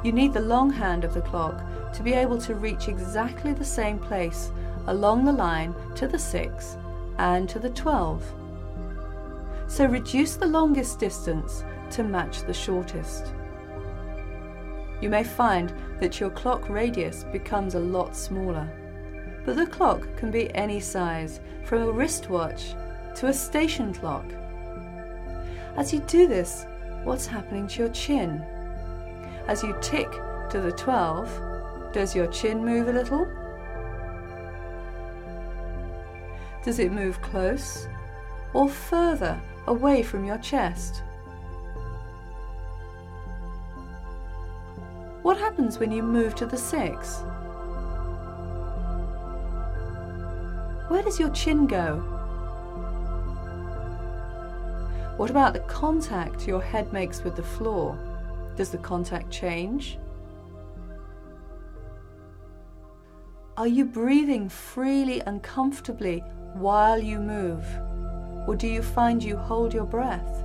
You 0.04 0.12
need 0.12 0.34
the 0.34 0.40
long 0.40 0.72
hand 0.72 1.04
of 1.04 1.14
the 1.14 1.22
clock 1.22 1.62
to 1.94 2.04
be 2.04 2.14
able 2.14 2.40
to 2.42 2.56
reach 2.56 2.88
exactly 2.88 3.54
the 3.54 3.64
same 3.64 4.00
place 4.00 4.52
along 4.88 5.26
the 5.26 5.32
line 5.32 5.76
to 5.96 6.08
the 6.08 6.20
6 6.20 6.78
and 7.20 7.48
to 7.48 7.60
the 7.60 7.70
12. 7.70 8.24
So 9.68 9.86
reduce 9.86 10.36
the 10.36 10.48
longest 10.48 11.00
distance 11.00 11.64
to 11.92 12.04
match 12.04 12.42
the 12.42 12.54
shortest 12.54 13.34
you 15.04 15.10
may 15.10 15.24
find 15.24 15.74
that 16.00 16.22
your 16.22 16.30
clock 16.30 16.70
radius 16.70 17.26
becomes 17.26 17.76
a 17.76 17.80
lot 17.80 18.16
smaller. 18.16 18.70
But 19.46 19.58
the 19.58 19.66
clock 19.66 20.08
can 20.16 20.32
be 20.32 20.56
any 20.56 20.80
size, 20.80 21.42
from 21.66 21.82
a 21.82 21.92
wristwatch 21.92 22.74
to 23.16 23.28
a 23.28 23.34
station 23.34 23.94
clock. 23.94 24.24
As 25.76 25.92
you 25.92 26.00
do 26.08 26.26
this, 26.26 26.66
what's 27.04 27.28
happening 27.28 27.68
to 27.68 27.80
your 27.80 27.90
chin? 27.90 28.42
As 29.50 29.62
you 29.62 29.76
tick 29.82 30.10
to 30.50 30.62
the 30.62 30.72
12, 30.72 31.92
does 31.92 32.16
your 32.16 32.28
chin 32.28 32.64
move 32.64 32.88
a 32.88 32.94
little? 32.94 33.28
Does 36.64 36.80
it 36.80 36.94
move 36.94 37.22
close 37.22 37.90
or 38.54 38.70
further 38.70 39.38
away 39.68 40.02
from 40.02 40.24
your 40.24 40.38
chest? 40.38 41.04
What 45.24 45.38
happens 45.38 45.80
when 45.80 45.90
you 45.90 46.04
move 46.04 46.36
to 46.36 46.46
the 46.46 46.58
six? 46.58 47.24
Where 50.90 51.02
does 51.02 51.18
your 51.18 51.30
chin 51.30 51.66
go? 51.66 52.00
What 55.16 55.30
about 55.30 55.54
the 55.54 55.62
contact 55.62 56.46
your 56.46 56.62
head 56.62 56.92
makes 56.92 57.24
with 57.24 57.38
the 57.38 57.44
floor? 57.44 57.98
Does 58.58 58.70
the 58.70 58.78
contact 58.80 59.32
change? 59.32 59.98
Are 63.56 63.68
you 63.68 63.86
breathing 63.86 64.50
freely 64.50 65.22
and 65.22 65.42
comfortably 65.42 66.20
while 66.56 67.02
you 67.02 67.20
move? 67.20 67.66
Or 68.46 68.58
do 68.58 68.68
you 68.68 68.84
find 68.84 69.24
you 69.24 69.38
hold 69.38 69.74
your 69.74 69.86
breath? 69.86 70.44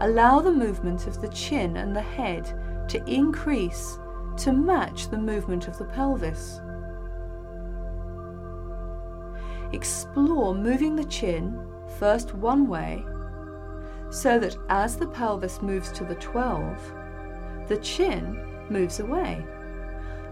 Allow 0.00 0.40
the 0.40 0.52
movement 0.52 1.06
of 1.06 1.20
the 1.20 1.28
chin 1.28 1.76
and 1.78 1.96
the 1.96 2.02
head 2.02 2.52
to 2.88 3.02
increase 3.10 3.98
to 4.38 4.52
match 4.52 5.08
the 5.08 5.18
movement 5.18 5.68
of 5.68 5.78
the 5.78 5.86
pelvis. 5.86 6.60
Explore 9.72 10.54
moving 10.54 10.96
the 10.96 11.04
chin 11.04 11.58
first 11.98 12.34
one 12.34 12.68
way 12.68 13.04
so 14.10 14.38
that 14.38 14.56
as 14.68 14.96
the 14.96 15.06
pelvis 15.06 15.62
moves 15.62 15.90
to 15.92 16.04
the 16.04 16.14
12, 16.16 16.94
the 17.66 17.78
chin 17.78 18.38
moves 18.68 19.00
away. 19.00 19.44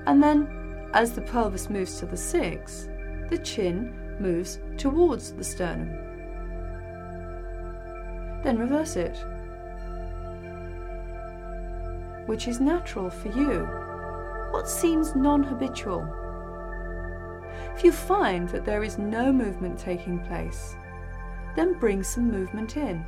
And 0.07 0.22
then 0.22 0.88
as 0.92 1.12
the 1.12 1.22
pelvis 1.22 1.70
moves 1.70 1.98
to 1.98 2.07
the 2.07 2.16
6, 2.16 2.88
the 3.31 3.38
chin 3.38 4.16
moves 4.20 4.61
towards 4.77 5.33
the 5.33 5.42
sternum. 5.42 5.88
Then 8.42 8.59
reverse 8.59 8.96
it 8.96 9.24
which 12.27 12.49
is 12.49 12.61
natural 12.61 13.11
for 13.11 13.29
you? 13.29 13.69
What 14.51 14.69
seems 14.69 15.15
non 15.15 15.43
habitual? 15.43 16.07
If 17.77 17.85
you 17.85 17.93
find 17.93 18.49
that 18.51 18.65
there 18.65 18.85
is 18.85 18.99
no 18.99 19.33
movement 19.33 19.79
taking 19.79 20.21
place, 20.21 20.77
then 21.57 21.79
bring 21.79 22.03
some 22.03 22.31
movement 22.31 22.77
in. 22.77 23.05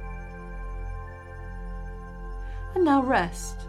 And 2.74 2.84
now 2.84 3.02
rest. 3.02 3.68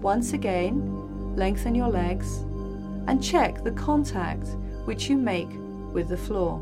Once 0.00 0.32
again, 0.32 1.36
lengthen 1.36 1.74
your 1.74 1.88
legs 1.88 2.38
and 3.06 3.22
check 3.22 3.62
the 3.62 3.72
contact 3.72 4.48
which 4.84 5.08
you 5.08 5.16
make 5.16 5.48
with 5.92 6.08
the 6.08 6.16
floor. 6.16 6.60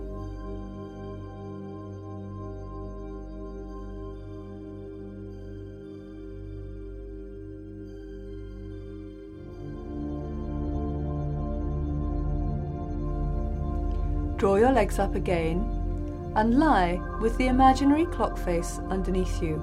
Draw 14.40 14.57
your 14.57 14.72
legs 14.72 14.98
up 14.98 15.16
again 15.16 16.33
and 16.35 16.59
lie 16.59 16.98
with 17.20 17.37
the 17.37 17.48
imaginary 17.48 18.07
clock 18.07 18.38
face 18.38 18.81
underneath 18.88 19.42
you. 19.42 19.62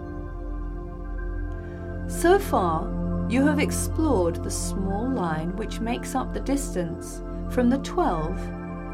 So 2.07 2.37
far, 2.37 2.87
you 3.27 3.43
have 3.47 3.57
explored 3.57 4.43
the 4.43 4.51
small 4.51 5.09
line 5.09 5.55
which 5.55 5.79
makes 5.79 6.13
up 6.13 6.31
the 6.31 6.41
distance 6.41 7.23
from 7.49 7.71
the 7.71 7.79
12 7.79 8.37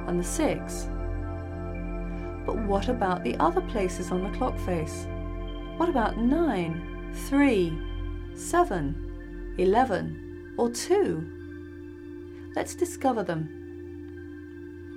and 0.07 0.17
the 0.17 0.23
6. 0.23 0.87
But 2.45 2.59
what 2.65 2.87
about 2.87 3.25
the 3.25 3.35
other 3.39 3.59
places 3.59 4.09
on 4.09 4.23
the 4.23 4.37
clock 4.37 4.57
face? 4.59 5.05
What 5.75 5.89
about 5.89 6.17
9, 6.17 7.11
3, 7.27 7.77
7, 8.35 9.55
11, 9.57 10.53
or 10.57 10.69
2? 10.69 12.51
Let's 12.55 12.73
discover 12.73 13.23
them. 13.23 13.62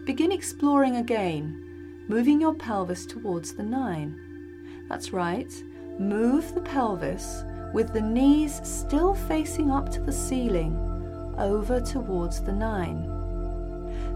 Begin 0.07 0.31
exploring 0.31 0.99
again, 0.99 2.05
moving 2.07 2.41
your 2.41 2.55
pelvis 2.55 3.07
towards 3.07 3.55
the 3.55 3.65
nine. 3.65 4.17
That's 4.89 5.13
right, 5.13 5.53
move 5.99 6.55
the 6.55 6.61
pelvis 6.61 7.43
with 7.75 7.93
the 7.93 8.01
knees 8.01 8.61
still 8.63 9.17
facing 9.17 9.73
up 9.73 9.91
to 9.91 10.01
the 10.01 10.13
ceiling, 10.13 11.35
over 11.37 11.81
towards 11.81 12.41
the 12.41 12.53
nine. 12.53 13.03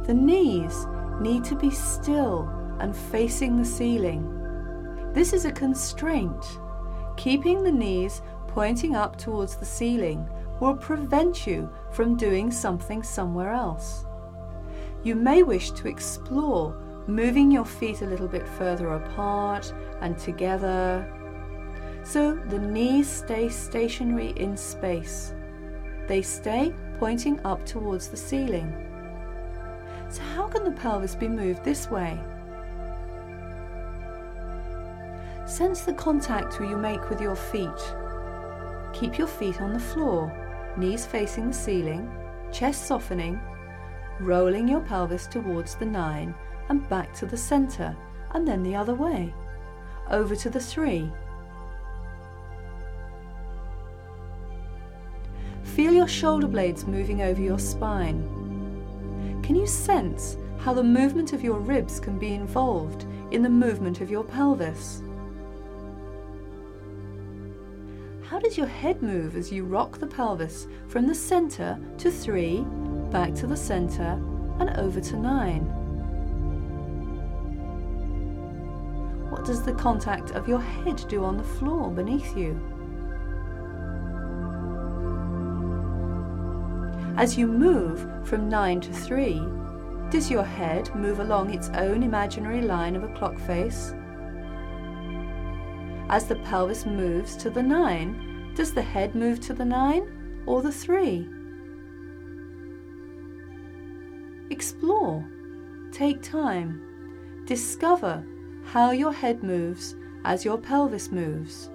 The 0.06 0.14
knees 0.14 0.86
need 1.20 1.42
to 1.46 1.56
be 1.56 1.70
still 1.70 2.48
and 2.78 2.94
facing 2.94 3.56
the 3.56 3.64
ceiling. 3.64 5.10
This 5.12 5.32
is 5.32 5.44
a 5.44 5.50
constraint. 5.50 6.46
Keeping 7.16 7.64
the 7.64 7.72
knees 7.72 8.22
pointing 8.46 8.94
up 8.94 9.16
towards 9.16 9.56
the 9.56 9.66
ceiling 9.66 10.24
will 10.60 10.76
prevent 10.76 11.48
you 11.48 11.68
from 11.90 12.16
doing 12.16 12.52
something 12.52 13.02
somewhere 13.02 13.50
else. 13.50 14.04
You 15.02 15.14
may 15.14 15.42
wish 15.42 15.70
to 15.72 15.88
explore 15.88 16.76
moving 17.06 17.50
your 17.50 17.64
feet 17.64 18.02
a 18.02 18.06
little 18.06 18.28
bit 18.28 18.46
further 18.46 18.94
apart 18.94 19.72
and 20.00 20.18
together 20.18 21.10
so 22.02 22.34
the 22.48 22.58
knees 22.58 23.08
stay 23.08 23.48
stationary 23.48 24.32
in 24.36 24.56
space. 24.56 25.34
They 26.08 26.22
stay 26.22 26.74
pointing 26.98 27.40
up 27.44 27.64
towards 27.64 28.08
the 28.08 28.16
ceiling. 28.16 28.72
So, 30.08 30.22
how 30.22 30.48
can 30.48 30.64
the 30.64 30.72
pelvis 30.72 31.14
be 31.14 31.28
moved 31.28 31.62
this 31.62 31.90
way? 31.90 32.18
Sense 35.46 35.82
the 35.82 35.92
contact 35.92 36.58
you 36.60 36.76
make 36.76 37.08
with 37.10 37.20
your 37.20 37.36
feet. 37.36 37.94
Keep 38.92 39.18
your 39.18 39.28
feet 39.28 39.60
on 39.60 39.72
the 39.72 39.78
floor, 39.78 40.32
knees 40.76 41.06
facing 41.06 41.48
the 41.48 41.54
ceiling, 41.54 42.10
chest 42.50 42.86
softening, 42.86 43.40
rolling 44.20 44.68
your 44.68 44.80
pelvis 44.80 45.26
towards 45.26 45.74
the 45.74 45.86
9 45.86 46.34
and 46.68 46.88
back 46.88 47.12
to 47.14 47.26
the 47.26 47.36
centre, 47.36 47.96
and 48.32 48.46
then 48.46 48.62
the 48.62 48.76
other 48.76 48.94
way, 48.94 49.34
over 50.10 50.36
to 50.36 50.50
the 50.50 50.60
3. 50.60 51.10
Feel 55.62 55.92
your 55.92 56.08
shoulder 56.08 56.46
blades 56.46 56.86
moving 56.86 57.22
over 57.22 57.40
your 57.40 57.58
spine. 57.58 58.22
Can 59.42 59.56
you 59.56 59.66
sense 59.66 60.36
how 60.60 60.74
the 60.74 60.82
movement 60.82 61.32
of 61.32 61.42
your 61.42 61.58
ribs 61.58 61.98
can 61.98 62.18
be 62.18 62.34
involved 62.34 63.06
in 63.30 63.42
the 63.42 63.48
movement 63.48 64.00
of 64.02 64.10
your 64.10 64.24
pelvis. 64.24 65.02
How 68.22 68.38
does 68.38 68.58
your 68.58 68.66
head 68.66 69.02
move 69.02 69.36
as 69.36 69.50
you 69.50 69.64
rock 69.64 69.98
the 69.98 70.06
pelvis 70.06 70.66
from 70.88 71.06
the 71.06 71.14
center 71.14 71.78
to 71.98 72.10
3, 72.10 72.64
back 73.10 73.34
to 73.34 73.46
the 73.46 73.56
center, 73.56 74.18
and 74.58 74.70
over 74.78 75.00
to 75.00 75.16
9? 75.16 75.60
What 79.30 79.44
does 79.44 79.62
the 79.62 79.72
contact 79.72 80.32
of 80.32 80.48
your 80.48 80.60
head 80.60 81.04
do 81.08 81.24
on 81.24 81.36
the 81.36 81.44
floor 81.44 81.90
beneath 81.90 82.36
you? 82.36 82.60
As 87.16 87.36
you 87.36 87.46
move 87.46 88.06
from 88.26 88.48
9 88.48 88.80
to 88.82 88.92
3, 88.92 89.42
does 90.10 90.30
your 90.30 90.44
head 90.44 90.94
move 90.94 91.20
along 91.20 91.54
its 91.54 91.68
own 91.70 92.02
imaginary 92.02 92.62
line 92.62 92.96
of 92.96 93.04
a 93.04 93.14
clock 93.14 93.38
face? 93.38 93.94
As 96.08 96.26
the 96.26 96.36
pelvis 96.36 96.86
moves 96.86 97.36
to 97.36 97.50
the 97.50 97.62
9, 97.62 98.52
does 98.54 98.74
the 98.74 98.82
head 98.82 99.14
move 99.14 99.40
to 99.40 99.52
the 99.52 99.64
9 99.64 100.44
or 100.46 100.60
the 100.62 100.72
3? 100.72 101.28
Explore, 104.50 105.24
take 105.92 106.22
time, 106.22 106.82
discover 107.46 108.24
how 108.64 108.90
your 108.90 109.12
head 109.12 109.42
moves 109.42 109.94
as 110.24 110.44
your 110.44 110.58
pelvis 110.58 111.10
moves. 111.10 111.70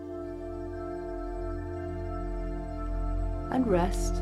And 3.51 3.65
rest 3.65 4.15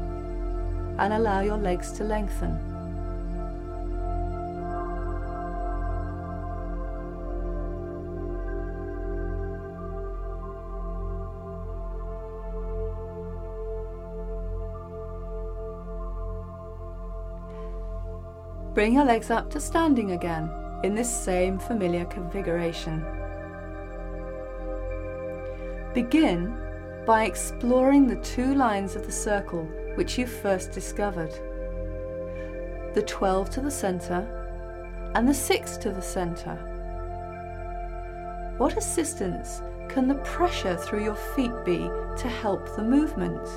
and 1.00 1.14
allow 1.14 1.42
your 1.42 1.58
legs 1.58 1.92
to 1.94 2.04
lengthen. 2.04 2.73
Bring 18.74 18.96
your 18.96 19.06
legs 19.06 19.30
up 19.30 19.52
to 19.52 19.60
standing 19.60 20.14
again 20.14 20.50
in 20.84 20.96
this 20.96 21.10
same 21.10 21.60
familiar 21.60 22.06
configuration. 22.06 23.06
Begin 25.94 26.58
by 27.06 27.26
exploring 27.26 28.08
the 28.08 28.16
two 28.24 28.56
lines 28.56 28.96
of 28.96 29.06
the 29.06 29.12
circle 29.12 29.66
which 29.94 30.18
you 30.18 30.26
first 30.26 30.72
discovered. 30.72 31.32
The 32.96 33.04
12 33.06 33.52
to 33.52 33.62
the 33.62 33.70
centre 33.70 34.26
and 35.14 35.30
the 35.30 35.36
6 35.36 35.78
to 35.78 35.92
the 35.92 36.02
centre. 36.02 36.58
What 38.58 38.76
assistance 38.76 39.62
can 39.88 40.08
the 40.08 40.16
pressure 40.16 40.78
through 40.78 41.04
your 41.04 41.18
feet 41.36 41.54
be 41.64 41.78
to 42.18 42.28
help 42.28 42.76
the 42.76 42.84
movement? 42.84 43.48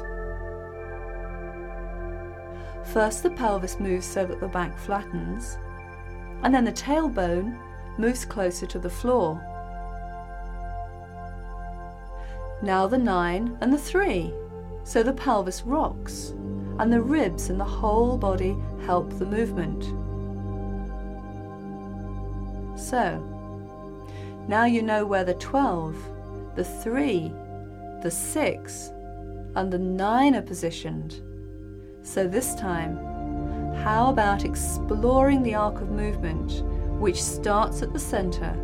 First, 2.92 3.22
the 3.22 3.30
pelvis 3.30 3.78
moves 3.80 4.06
so 4.06 4.24
that 4.26 4.40
the 4.40 4.48
back 4.48 4.78
flattens, 4.78 5.58
and 6.42 6.54
then 6.54 6.64
the 6.64 6.72
tailbone 6.72 7.58
moves 7.98 8.24
closer 8.24 8.66
to 8.66 8.78
the 8.78 8.90
floor. 8.90 9.40
Now 12.62 12.86
the 12.86 12.98
9 12.98 13.58
and 13.60 13.72
the 13.72 13.78
3 13.78 14.32
so 14.86 15.02
the 15.02 15.12
pelvis 15.12 15.62
rocks 15.62 16.32
and 16.78 16.92
the 16.92 17.00
ribs 17.00 17.50
and 17.50 17.58
the 17.58 17.64
whole 17.64 18.16
body 18.16 18.56
help 18.84 19.10
the 19.18 19.26
movement. 19.26 19.82
So, 22.78 23.18
now 24.46 24.64
you 24.64 24.82
know 24.82 25.04
where 25.04 25.24
the 25.24 25.34
12, 25.34 25.96
the 26.54 26.62
3, 26.62 27.32
the 28.04 28.10
6, 28.12 28.90
and 29.56 29.72
the 29.72 29.78
9 29.78 30.36
are 30.36 30.42
positioned. 30.42 31.20
So 32.06 32.28
this 32.28 32.54
time, 32.54 32.96
how 33.82 34.10
about 34.10 34.44
exploring 34.44 35.42
the 35.42 35.56
arc 35.56 35.80
of 35.80 35.90
movement 35.90 36.62
which 37.00 37.20
starts 37.20 37.82
at 37.82 37.92
the 37.92 37.98
center, 37.98 38.56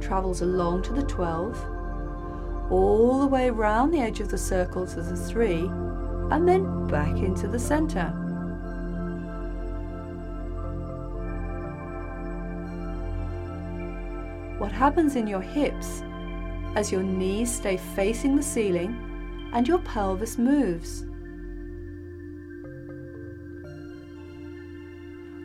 travels 0.00 0.42
along 0.42 0.82
to 0.84 0.92
the 0.92 1.02
12, 1.02 2.70
all 2.70 3.18
the 3.18 3.26
way 3.26 3.50
round 3.50 3.92
the 3.92 3.98
edge 3.98 4.20
of 4.20 4.28
the 4.28 4.38
circle 4.38 4.86
to 4.86 5.02
the 5.02 5.16
3 5.16 5.64
and 6.30 6.48
then 6.48 6.86
back 6.86 7.16
into 7.18 7.48
the 7.48 7.58
center. 7.58 8.10
What 14.58 14.70
happens 14.70 15.16
in 15.16 15.26
your 15.26 15.42
hips 15.42 16.04
as 16.76 16.92
your 16.92 17.02
knees 17.02 17.52
stay 17.52 17.76
facing 17.96 18.36
the 18.36 18.42
ceiling 18.42 18.96
and 19.52 19.66
your 19.66 19.80
pelvis 19.80 20.38
moves? 20.38 21.04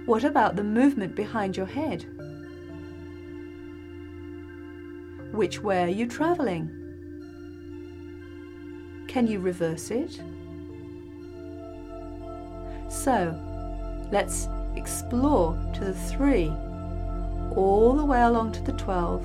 What 0.06 0.26
about 0.26 0.58
the 0.58 0.64
movement 0.64 1.16
behind 1.16 1.56
your 1.56 1.66
head? 1.66 2.06
Which 5.32 5.64
way 5.64 5.84
are 5.84 5.88
you 5.88 6.08
travelling? 6.08 6.70
Can 9.08 9.28
you 9.28 9.40
reverse 9.40 9.92
it? 9.92 10.22
So, 12.90 13.40
let's 14.12 14.50
explore 14.76 15.58
to 15.76 15.86
the 15.86 15.94
3, 15.94 16.50
all 17.56 17.94
the 17.94 18.04
way 18.04 18.24
along 18.24 18.52
to 18.54 18.62
the 18.62 18.74
12, 18.74 19.24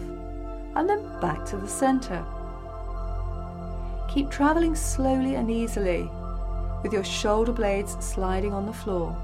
and 0.77 0.88
then 0.88 1.21
back 1.21 1.45
to 1.47 1.57
the 1.57 1.67
centre. 1.67 2.25
Keep 4.09 4.31
travelling 4.31 4.77
slowly 4.77 5.35
and 5.35 5.51
easily, 5.51 6.09
with 6.85 6.93
your 6.93 7.05
shoulder 7.05 7.53
blades 7.53 7.97
sliding 7.99 8.53
on 8.53 8.64
the 8.64 8.73
floor. 8.73 9.17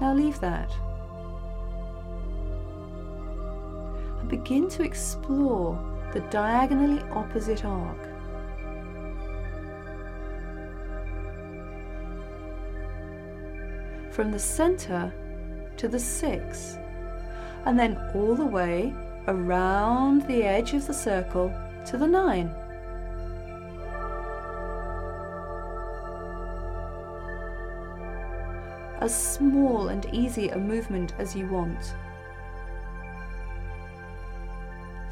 Now 0.00 0.14
leave 0.14 0.40
that. 0.40 0.70
And 4.20 4.28
begin 4.28 4.68
to 4.70 4.82
explore 4.82 5.78
the 6.12 6.20
diagonally 6.30 7.02
opposite 7.10 7.64
arc. 7.64 7.98
From 14.10 14.32
the 14.32 14.38
center 14.38 15.12
to 15.76 15.88
the 15.88 16.00
six, 16.00 16.76
and 17.64 17.78
then 17.78 17.96
all 18.14 18.34
the 18.34 18.44
way 18.44 18.92
around 19.28 20.26
the 20.26 20.42
edge 20.42 20.74
of 20.74 20.86
the 20.86 20.94
circle 20.94 21.52
to 21.86 21.96
the 21.96 22.06
nine. 22.06 22.54
As 29.00 29.14
small 29.34 29.88
and 29.88 30.06
easy 30.12 30.50
a 30.50 30.58
movement 30.58 31.14
as 31.18 31.34
you 31.34 31.46
want. 31.46 31.94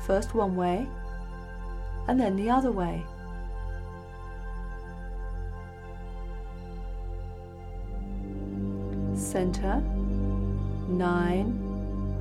First 0.07 0.35
one 0.35 0.57
way, 0.57 0.87
and 2.07 2.21
then 2.21 2.37
the 2.37 2.51
other 2.51 2.71
way. 2.71 3.05
Center, 9.15 9.83
nine, 10.89 11.59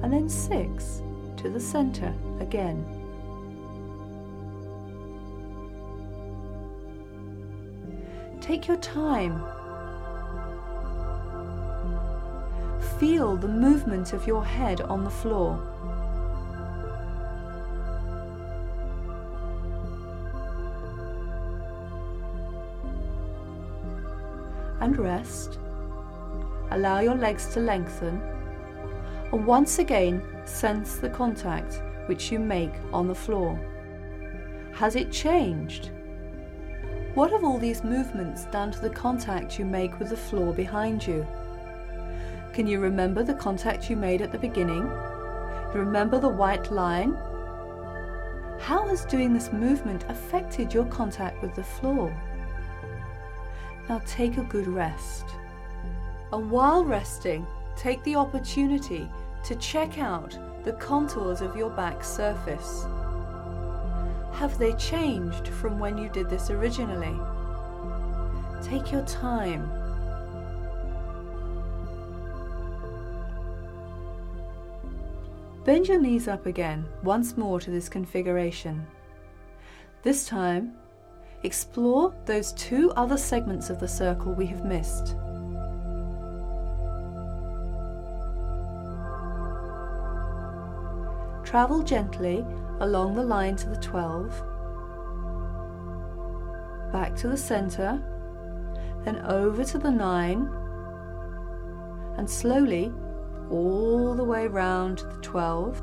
and 0.03 0.11
then 0.11 0.29
six 0.29 1.01
to 1.35 1.49
the 1.49 1.59
center 1.59 2.13
again. 2.39 2.85
Take 8.41 8.67
your 8.67 8.77
time. 8.77 9.43
Feel 12.99 13.37
the 13.37 13.47
movement 13.47 14.13
of 14.13 14.25
your 14.25 14.43
head 14.43 14.81
on 14.81 15.03
the 15.03 15.09
floor. 15.09 15.61
and 24.79 24.97
rest. 24.97 25.59
Allow 26.71 26.99
your 26.99 27.15
legs 27.15 27.47
to 27.53 27.59
lengthen. 27.59 28.21
And 29.31 29.45
once 29.45 29.79
again, 29.79 30.23
sense 30.45 30.95
the 30.95 31.09
contact 31.09 31.81
which 32.05 32.31
you 32.31 32.39
make 32.39 32.73
on 32.93 33.07
the 33.07 33.15
floor. 33.15 33.59
Has 34.73 34.95
it 34.95 35.11
changed? 35.11 35.91
What 37.15 37.31
have 37.31 37.43
all 37.43 37.57
these 37.57 37.83
movements 37.83 38.45
done 38.45 38.71
to 38.71 38.79
the 38.79 38.89
contact 38.89 39.59
you 39.59 39.65
make 39.65 39.99
with 39.99 40.09
the 40.09 40.17
floor 40.17 40.53
behind 40.53 41.05
you? 41.05 41.25
Can 42.57 42.65
you 42.65 42.79
remember 42.79 43.21
the 43.21 43.35
contact 43.35 43.87
you 43.87 43.95
made 43.95 44.19
at 44.19 44.31
the 44.31 44.39
beginning? 44.39 44.89
Remember 45.75 46.19
the 46.19 46.27
white 46.27 46.71
line? 46.71 47.13
How 48.59 48.87
has 48.87 49.05
doing 49.05 49.31
this 49.31 49.53
movement 49.53 50.05
affected 50.09 50.73
your 50.73 50.85
contact 50.85 51.39
with 51.43 51.53
the 51.53 51.63
floor? 51.63 52.11
Now 53.87 54.01
take 54.07 54.37
a 54.37 54.43
good 54.43 54.67
rest. 54.67 55.25
And 56.33 56.49
while 56.49 56.83
resting, 56.83 57.45
take 57.75 58.01
the 58.01 58.15
opportunity 58.15 59.07
to 59.43 59.55
check 59.57 59.99
out 59.99 60.35
the 60.63 60.73
contours 60.73 61.41
of 61.41 61.55
your 61.55 61.69
back 61.69 62.03
surface. 62.03 62.87
Have 64.33 64.57
they 64.57 64.73
changed 64.73 65.49
from 65.49 65.77
when 65.77 65.95
you 65.95 66.09
did 66.09 66.27
this 66.27 66.49
originally? 66.49 67.19
Take 68.63 68.91
your 68.91 69.05
time. 69.05 69.86
Bend 75.67 75.89
your 75.89 75.99
knees 75.99 76.29
up 76.29 76.45
again 76.45 76.87
once 77.03 77.35
more 77.35 77.59
to 77.59 77.69
this 77.69 77.89
configuration. 77.89 78.87
This 80.01 80.25
time, 80.25 80.75
explore 81.43 82.15
those 82.23 82.53
two 82.53 82.91
other 82.91 83.17
segments 83.17 83.69
of 83.69 83.77
the 83.77 83.87
circle 83.87 84.31
we 84.31 84.45
have 84.45 84.63
missed. 84.63 85.07
Travel 91.43 91.83
gently 91.83 92.45
along 92.79 93.15
the 93.15 93.23
line 93.23 93.57
to 93.57 93.67
the 93.67 93.75
12, 93.75 94.29
back 96.93 97.13
to 97.17 97.27
the 97.27 97.35
center, 97.35 98.01
then 99.03 99.17
over 99.25 99.65
to 99.65 99.77
the 99.77 99.91
9, 99.91 100.49
and 102.17 102.29
slowly 102.29 102.89
all 103.49 104.15
the 104.15 104.23
way 104.23 104.47
round 104.47 104.99
to 104.99 105.05
the 105.05 105.21
12, 105.21 105.81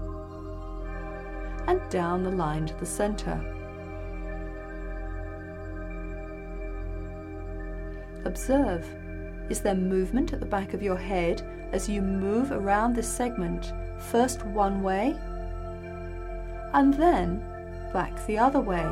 and 1.67 1.81
down 1.91 2.23
the 2.23 2.31
line 2.31 2.67
to 2.67 2.75
the 2.75 2.87
center. 2.87 3.41
Observe, 8.25 8.87
is 9.51 9.61
there 9.61 9.75
movement 9.75 10.33
at 10.33 10.41
the 10.41 10.47
back 10.47 10.75
of 10.75 10.83
your 10.83 10.97
head 10.97 11.43
as 11.73 11.89
you 11.89 12.01
move 12.01 12.53
around 12.53 12.95
this 12.95 13.09
segment, 13.09 13.73
first 13.99 14.45
one 14.47 14.83
way, 14.83 15.15
and 16.73 16.95
then 16.95 17.45
back 17.93 18.27
the 18.27 18.39
other 18.39 18.61
way? 18.61 18.85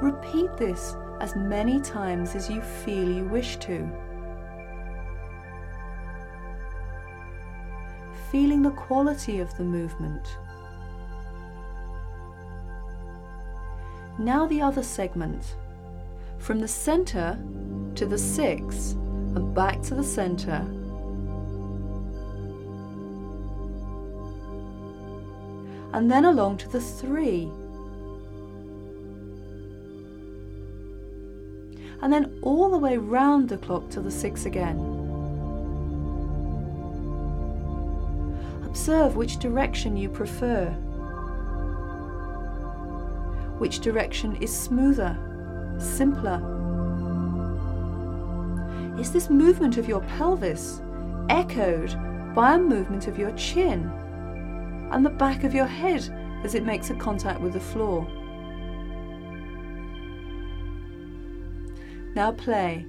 Repeat 0.00 0.56
this 0.56 0.96
as 1.20 1.36
many 1.36 1.80
times 1.80 2.34
as 2.34 2.50
you 2.50 2.60
feel 2.60 3.10
you 3.10 3.24
wish 3.24 3.56
to. 3.56 3.88
Feeling 8.34 8.62
the 8.62 8.72
quality 8.72 9.38
of 9.38 9.56
the 9.56 9.62
movement. 9.62 10.26
Now 14.18 14.44
the 14.44 14.60
other 14.60 14.82
segment 14.82 15.54
from 16.38 16.58
the 16.58 16.66
center 16.66 17.38
to 17.94 18.04
the 18.04 18.18
6 18.18 18.90
and 19.36 19.54
back 19.54 19.82
to 19.82 19.94
the 19.94 20.02
center. 20.02 20.66
And 25.92 26.10
then 26.10 26.24
along 26.24 26.56
to 26.56 26.68
the 26.68 26.80
3. 26.80 27.48
And 32.02 32.12
then 32.12 32.36
all 32.42 32.68
the 32.68 32.78
way 32.78 32.96
round 32.96 33.48
the 33.48 33.58
clock 33.58 33.90
to 33.90 34.00
the 34.00 34.10
6 34.10 34.44
again. 34.44 34.93
Observe 38.84 39.16
which 39.16 39.38
direction 39.38 39.96
you 39.96 40.10
prefer. 40.10 40.66
Which 43.56 43.78
direction 43.78 44.36
is 44.42 44.54
smoother 44.54 45.16
simpler? 45.78 46.38
Is 49.00 49.10
this 49.10 49.30
movement 49.30 49.78
of 49.78 49.88
your 49.88 50.02
pelvis 50.02 50.82
echoed 51.30 51.96
by 52.34 52.56
a 52.56 52.58
movement 52.58 53.06
of 53.06 53.18
your 53.18 53.30
chin 53.38 53.90
and 54.92 55.02
the 55.02 55.08
back 55.08 55.44
of 55.44 55.54
your 55.54 55.64
head 55.64 56.06
as 56.44 56.54
it 56.54 56.66
makes 56.66 56.90
a 56.90 56.94
contact 56.94 57.40
with 57.40 57.54
the 57.54 57.60
floor? 57.60 58.06
Now 62.14 62.32
play. 62.32 62.84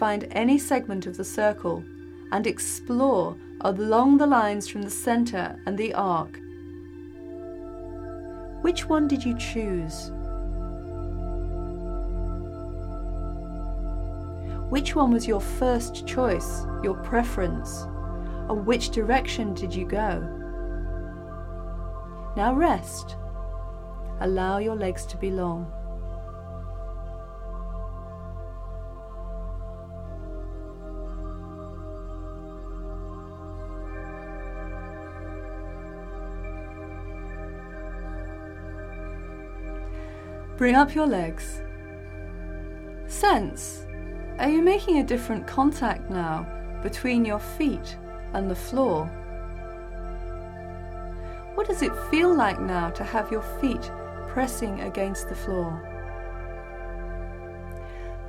Find 0.00 0.26
any 0.32 0.58
segment 0.58 1.06
of 1.06 1.16
the 1.16 1.24
circle 1.24 1.84
and 2.32 2.46
explore 2.46 3.36
along 3.62 4.18
the 4.18 4.26
lines 4.26 4.68
from 4.68 4.82
the 4.82 4.90
center 4.90 5.58
and 5.66 5.76
the 5.78 5.94
arc 5.94 6.40
which 8.66 8.88
one 8.88 9.06
did 9.06 9.24
you 9.24 9.38
choose? 9.38 10.10
Which 14.70 14.96
one 14.96 15.12
was 15.12 15.28
your 15.28 15.40
first 15.40 16.04
choice, 16.04 16.66
your 16.82 16.94
preference? 16.94 17.84
Or 18.48 18.56
which 18.56 18.90
direction 18.90 19.54
did 19.54 19.72
you 19.72 19.86
go? 19.86 20.18
Now 22.36 22.54
rest. 22.54 23.14
Allow 24.20 24.58
your 24.58 24.74
legs 24.74 25.06
to 25.06 25.16
be 25.16 25.30
long. 25.30 25.72
Bring 40.56 40.74
up 40.74 40.94
your 40.94 41.06
legs. 41.06 41.60
Sense, 43.06 43.86
are 44.38 44.48
you 44.48 44.62
making 44.62 44.98
a 44.98 45.04
different 45.04 45.46
contact 45.46 46.08
now 46.08 46.46
between 46.82 47.26
your 47.26 47.38
feet 47.38 47.98
and 48.32 48.50
the 48.50 48.54
floor? 48.54 49.04
What 51.56 51.66
does 51.66 51.82
it 51.82 51.92
feel 52.10 52.34
like 52.34 52.58
now 52.58 52.88
to 52.90 53.04
have 53.04 53.30
your 53.30 53.42
feet 53.60 53.90
pressing 54.28 54.80
against 54.80 55.28
the 55.28 55.34
floor? 55.34 55.82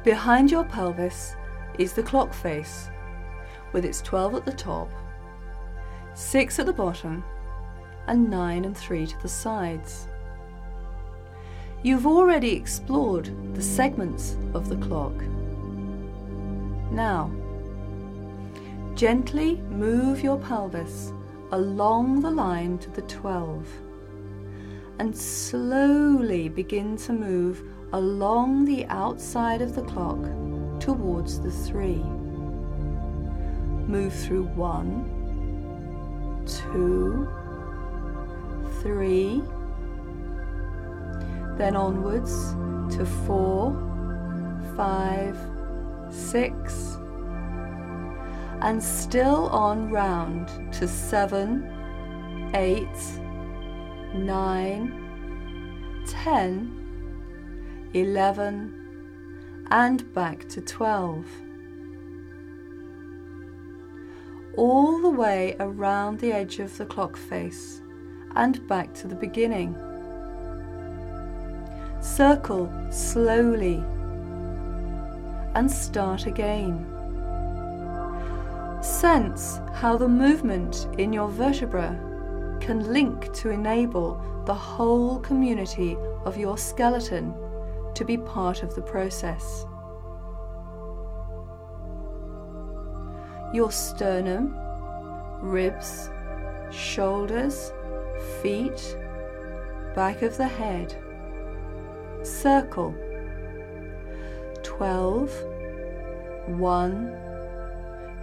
Behind 0.03 0.51
your 0.51 0.65
pelvis 0.65 1.33
is 1.79 1.93
the 1.93 2.03
clock 2.03 2.33
face 2.33 2.89
with 3.71 3.85
its 3.85 4.01
12 4.01 4.35
at 4.35 4.45
the 4.45 4.51
top, 4.51 4.89
6 6.13 6.59
at 6.59 6.65
the 6.65 6.73
bottom, 6.73 7.23
and 8.07 8.29
9 8.29 8.65
and 8.65 8.77
3 8.77 9.07
to 9.07 9.21
the 9.21 9.29
sides. 9.29 10.09
You've 11.87 12.05
already 12.05 12.51
explored 12.51 13.31
the 13.55 13.61
segments 13.61 14.35
of 14.53 14.67
the 14.67 14.75
clock. 14.75 15.13
Now, 16.91 17.31
gently 18.93 19.55
move 19.69 20.21
your 20.21 20.37
pelvis 20.37 21.13
along 21.53 22.19
the 22.19 22.29
line 22.29 22.77
to 22.79 22.89
the 22.89 23.03
12 23.03 23.65
and 24.99 25.15
slowly 25.15 26.49
begin 26.49 26.97
to 26.97 27.13
move 27.13 27.63
along 27.93 28.65
the 28.65 28.85
outside 28.87 29.61
of 29.61 29.73
the 29.73 29.83
clock 29.83 30.19
towards 30.81 31.39
the 31.39 31.51
3. 31.51 32.03
Move 33.87 34.13
through 34.13 34.43
1, 34.43 36.43
2, 36.73 37.29
3, 38.81 39.41
then 41.57 41.75
onwards 41.75 42.53
to 42.95 43.05
four, 43.25 43.75
five, 44.75 45.37
six, 46.09 46.97
and 48.61 48.81
still 48.81 49.47
on 49.49 49.89
round 49.89 50.49
to 50.73 50.87
seven, 50.87 51.69
eight, 52.53 52.87
nine, 54.13 54.93
ten, 56.05 56.71
eleven, 57.93 58.73
and 59.71 60.13
back 60.13 60.47
to 60.49 60.61
twelve. 60.61 61.25
All 64.55 65.01
the 65.01 65.09
way 65.09 65.55
around 65.59 66.19
the 66.19 66.31
edge 66.31 66.59
of 66.59 66.77
the 66.77 66.85
clock 66.85 67.15
face 67.15 67.81
and 68.35 68.67
back 68.67 68.93
to 68.95 69.07
the 69.07 69.15
beginning. 69.15 69.75
Circle 72.17 72.73
slowly 72.89 73.75
and 75.53 75.69
start 75.71 76.25
again. 76.25 76.83
Sense 78.81 79.61
how 79.75 79.97
the 79.97 80.07
movement 80.07 80.87
in 80.97 81.13
your 81.13 81.29
vertebra 81.29 81.89
can 82.59 82.91
link 82.91 83.31
to 83.33 83.51
enable 83.51 84.19
the 84.47 84.53
whole 84.55 85.19
community 85.19 85.95
of 86.25 86.37
your 86.37 86.57
skeleton 86.57 87.35
to 87.93 88.03
be 88.03 88.17
part 88.17 88.63
of 88.63 88.73
the 88.73 88.81
process. 88.81 89.63
Your 93.53 93.71
sternum, 93.71 94.55
ribs, 95.39 96.09
shoulders, 96.71 97.71
feet, 98.41 98.97
back 99.93 100.23
of 100.23 100.35
the 100.37 100.47
head 100.47 100.97
circle. 102.27 102.93
12, 104.63 105.31
1, 106.47 107.17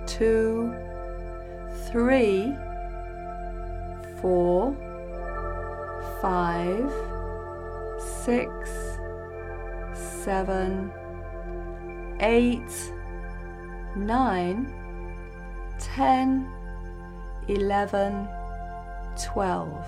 2, 0.06 0.74
3, 1.90 2.56
4, 4.20 4.76
5, 6.22 6.92
6, 7.98 8.70
7, 10.24 10.92
8, 12.20 12.60
9, 13.96 14.74
10, 15.78 16.52
11, 17.48 18.28
12. 19.22 19.86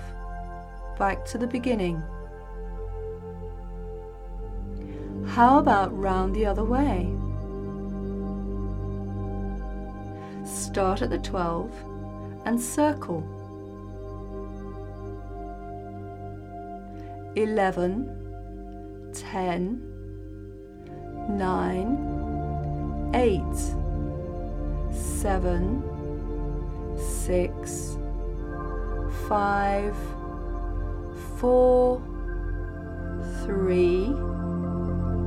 Back 0.99 1.25
to 1.25 1.37
the 1.37 1.47
beginning. 1.47 2.03
How 5.37 5.59
about 5.59 5.95
round 5.95 6.33
the 6.35 6.47
other 6.47 6.63
way? 6.63 7.13
Start 10.43 11.03
at 11.03 11.11
the 11.11 11.19
12 11.19 11.71
and 12.45 12.59
circle. 12.59 13.23
11, 17.35 18.09
10, 19.13 19.79
9, 21.29 23.11
8, 23.13 23.43
7, 24.91 25.83
6, 26.97 27.97
5, 29.27 29.95
4, 31.39 32.01
3, 33.45 34.36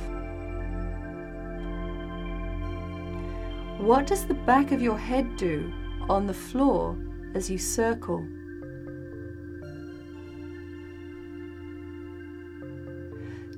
What 3.81 4.07
does 4.07 4.27
the 4.27 4.35
back 4.35 4.71
of 4.71 4.81
your 4.81 4.97
head 4.97 5.37
do 5.37 5.73
on 6.09 6.27
the 6.27 6.35
floor 6.35 6.97
as 7.35 7.51
you 7.51 7.59
circle? 7.59 8.25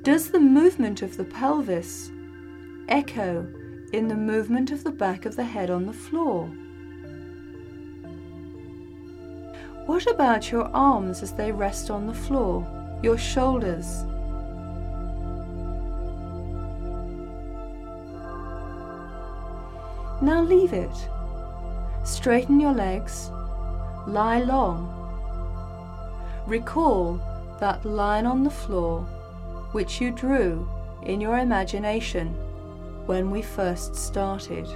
Does 0.02 0.30
the 0.30 0.40
movement 0.40 1.02
of 1.02 1.18
the 1.18 1.24
pelvis 1.24 2.10
echo 2.88 3.46
in 3.92 4.08
the 4.08 4.16
movement 4.16 4.70
of 4.70 4.82
the 4.82 4.92
back 4.92 5.26
of 5.26 5.36
the 5.36 5.44
head 5.44 5.68
on 5.68 5.84
the 5.84 5.92
floor? 5.92 6.50
What 9.88 10.06
about 10.06 10.52
your 10.52 10.68
arms 10.74 11.22
as 11.22 11.32
they 11.32 11.50
rest 11.50 11.90
on 11.90 12.06
the 12.06 12.12
floor, 12.12 12.62
your 13.02 13.16
shoulders? 13.16 14.04
Now 20.20 20.42
leave 20.42 20.74
it. 20.74 20.94
Straighten 22.04 22.60
your 22.60 22.74
legs. 22.74 23.30
Lie 24.06 24.40
long. 24.40 24.92
Recall 26.46 27.18
that 27.58 27.82
line 27.86 28.26
on 28.26 28.44
the 28.44 28.50
floor 28.50 29.00
which 29.72 30.02
you 30.02 30.10
drew 30.10 30.68
in 31.04 31.18
your 31.18 31.38
imagination 31.38 32.34
when 33.06 33.30
we 33.30 33.40
first 33.40 33.96
started. 33.96 34.68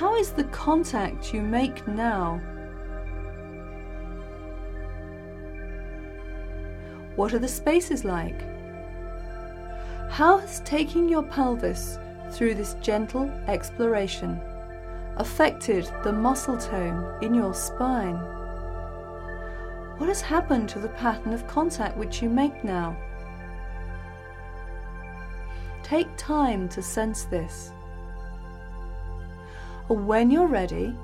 How 0.00 0.16
is 0.16 0.30
the 0.30 0.44
contact 0.44 1.34
you 1.34 1.42
make 1.42 1.86
now? 1.86 2.40
What 7.16 7.34
are 7.34 7.38
the 7.38 7.46
spaces 7.46 8.02
like? 8.02 8.40
How 10.08 10.38
has 10.38 10.60
taking 10.60 11.06
your 11.06 11.22
pelvis 11.22 11.98
through 12.30 12.54
this 12.54 12.76
gentle 12.80 13.30
exploration 13.46 14.40
affected 15.18 15.86
the 16.02 16.14
muscle 16.14 16.56
tone 16.56 17.22
in 17.22 17.34
your 17.34 17.52
spine? 17.52 18.16
What 19.98 20.08
has 20.08 20.22
happened 20.22 20.70
to 20.70 20.78
the 20.78 20.88
pattern 20.88 21.34
of 21.34 21.46
contact 21.46 21.98
which 21.98 22.22
you 22.22 22.30
make 22.30 22.64
now? 22.64 22.96
Take 25.82 26.08
time 26.16 26.70
to 26.70 26.80
sense 26.80 27.24
this. 27.24 27.72
When 29.90 30.30
you're 30.30 30.46
ready, 30.46 30.94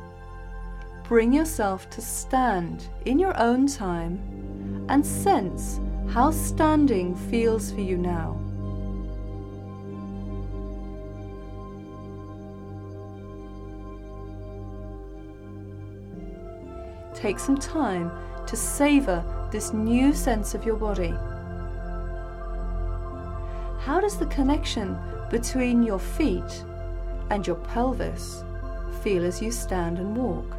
bring 1.08 1.32
yourself 1.32 1.90
to 1.90 2.00
stand 2.00 2.86
in 3.04 3.18
your 3.18 3.36
own 3.36 3.66
time 3.66 4.86
and 4.88 5.04
sense 5.04 5.80
how 6.08 6.30
standing 6.30 7.16
feels 7.16 7.72
for 7.72 7.80
you 7.80 7.96
now. 7.96 8.40
Take 17.12 17.40
some 17.40 17.58
time 17.58 18.12
to 18.46 18.54
savour 18.54 19.24
this 19.50 19.72
new 19.72 20.14
sense 20.14 20.54
of 20.54 20.64
your 20.64 20.76
body. 20.76 21.12
How 23.80 23.98
does 24.00 24.16
the 24.16 24.26
connection 24.26 24.96
between 25.28 25.82
your 25.82 25.98
feet 25.98 26.64
and 27.30 27.44
your 27.44 27.56
pelvis 27.56 28.44
feel 29.06 29.24
as 29.24 29.40
you 29.40 29.52
stand 29.52 30.00
and 30.00 30.16
walk? 30.16 30.56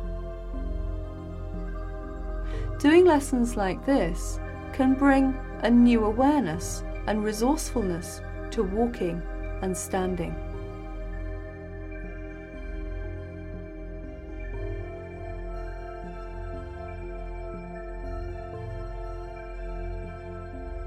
Doing 2.80 3.04
lessons 3.04 3.58
like 3.58 3.86
this 3.86 4.40
can 4.72 4.94
bring 4.94 5.38
a 5.64 5.70
new 5.70 6.06
awareness 6.06 6.82
and 7.08 7.26
resourcefulness 7.26 8.22
to 8.52 8.64
walking 8.64 9.22
and 9.62 9.76
standing. 9.76 10.34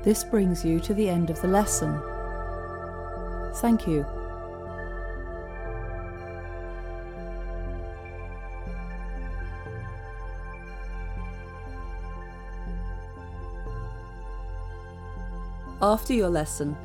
This 0.02 0.24
brings 0.24 0.64
you 0.64 0.80
to 0.80 0.94
the 0.94 1.10
end 1.10 1.28
of 1.28 1.42
the 1.42 1.48
lesson. 1.48 2.00
Thank 3.56 3.86
you. 3.86 4.06
After 15.82 16.12
your 16.12 16.28
lesson, 16.28 16.76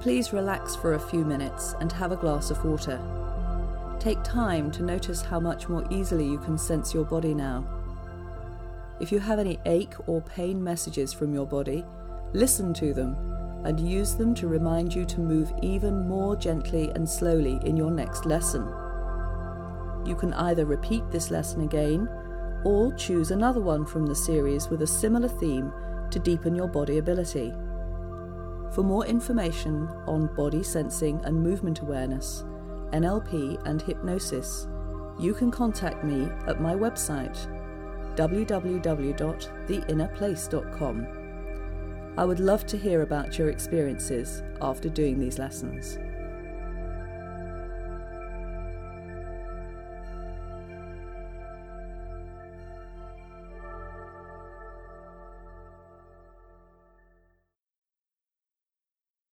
please 0.00 0.32
relax 0.32 0.74
for 0.76 0.94
a 0.94 1.00
few 1.00 1.24
minutes 1.24 1.74
and 1.80 1.92
have 1.92 2.12
a 2.12 2.16
glass 2.16 2.50
of 2.50 2.64
water. 2.64 3.00
Take 3.98 4.22
time 4.24 4.70
to 4.72 4.82
notice 4.82 5.22
how 5.22 5.40
much 5.40 5.68
more 5.68 5.86
easily 5.90 6.26
you 6.26 6.38
can 6.38 6.58
sense 6.58 6.94
your 6.94 7.04
body 7.04 7.34
now. 7.34 7.64
If 9.00 9.12
you 9.12 9.18
have 9.18 9.38
any 9.38 9.58
ache 9.66 9.94
or 10.06 10.20
pain 10.20 10.62
messages 10.62 11.12
from 11.12 11.32
your 11.32 11.46
body, 11.46 11.84
Listen 12.32 12.72
to 12.74 12.94
them 12.94 13.16
and 13.64 13.80
use 13.80 14.14
them 14.14 14.34
to 14.34 14.46
remind 14.46 14.94
you 14.94 15.04
to 15.04 15.20
move 15.20 15.52
even 15.62 16.08
more 16.08 16.36
gently 16.36 16.90
and 16.94 17.08
slowly 17.08 17.58
in 17.64 17.76
your 17.76 17.90
next 17.90 18.24
lesson. 18.24 18.62
You 20.06 20.14
can 20.14 20.32
either 20.34 20.64
repeat 20.64 21.02
this 21.10 21.30
lesson 21.30 21.62
again 21.62 22.08
or 22.64 22.94
choose 22.94 23.32
another 23.32 23.60
one 23.60 23.84
from 23.84 24.06
the 24.06 24.14
series 24.14 24.68
with 24.68 24.82
a 24.82 24.86
similar 24.86 25.28
theme 25.28 25.72
to 26.10 26.18
deepen 26.18 26.54
your 26.54 26.68
body 26.68 26.98
ability. 26.98 27.52
For 28.72 28.82
more 28.84 29.06
information 29.06 29.88
on 30.06 30.34
body 30.36 30.62
sensing 30.62 31.20
and 31.24 31.42
movement 31.42 31.80
awareness, 31.80 32.44
NLP, 32.92 33.60
and 33.66 33.82
hypnosis, 33.82 34.68
you 35.18 35.34
can 35.34 35.50
contact 35.50 36.04
me 36.04 36.28
at 36.46 36.60
my 36.60 36.74
website 36.74 37.36
www.theinnerplace.com. 38.16 41.06
I 42.18 42.24
would 42.24 42.40
love 42.40 42.66
to 42.66 42.76
hear 42.76 43.02
about 43.02 43.38
your 43.38 43.50
experiences 43.50 44.42
after 44.60 44.88
doing 44.88 45.16
these 45.18 45.38
lessons. 45.38 45.98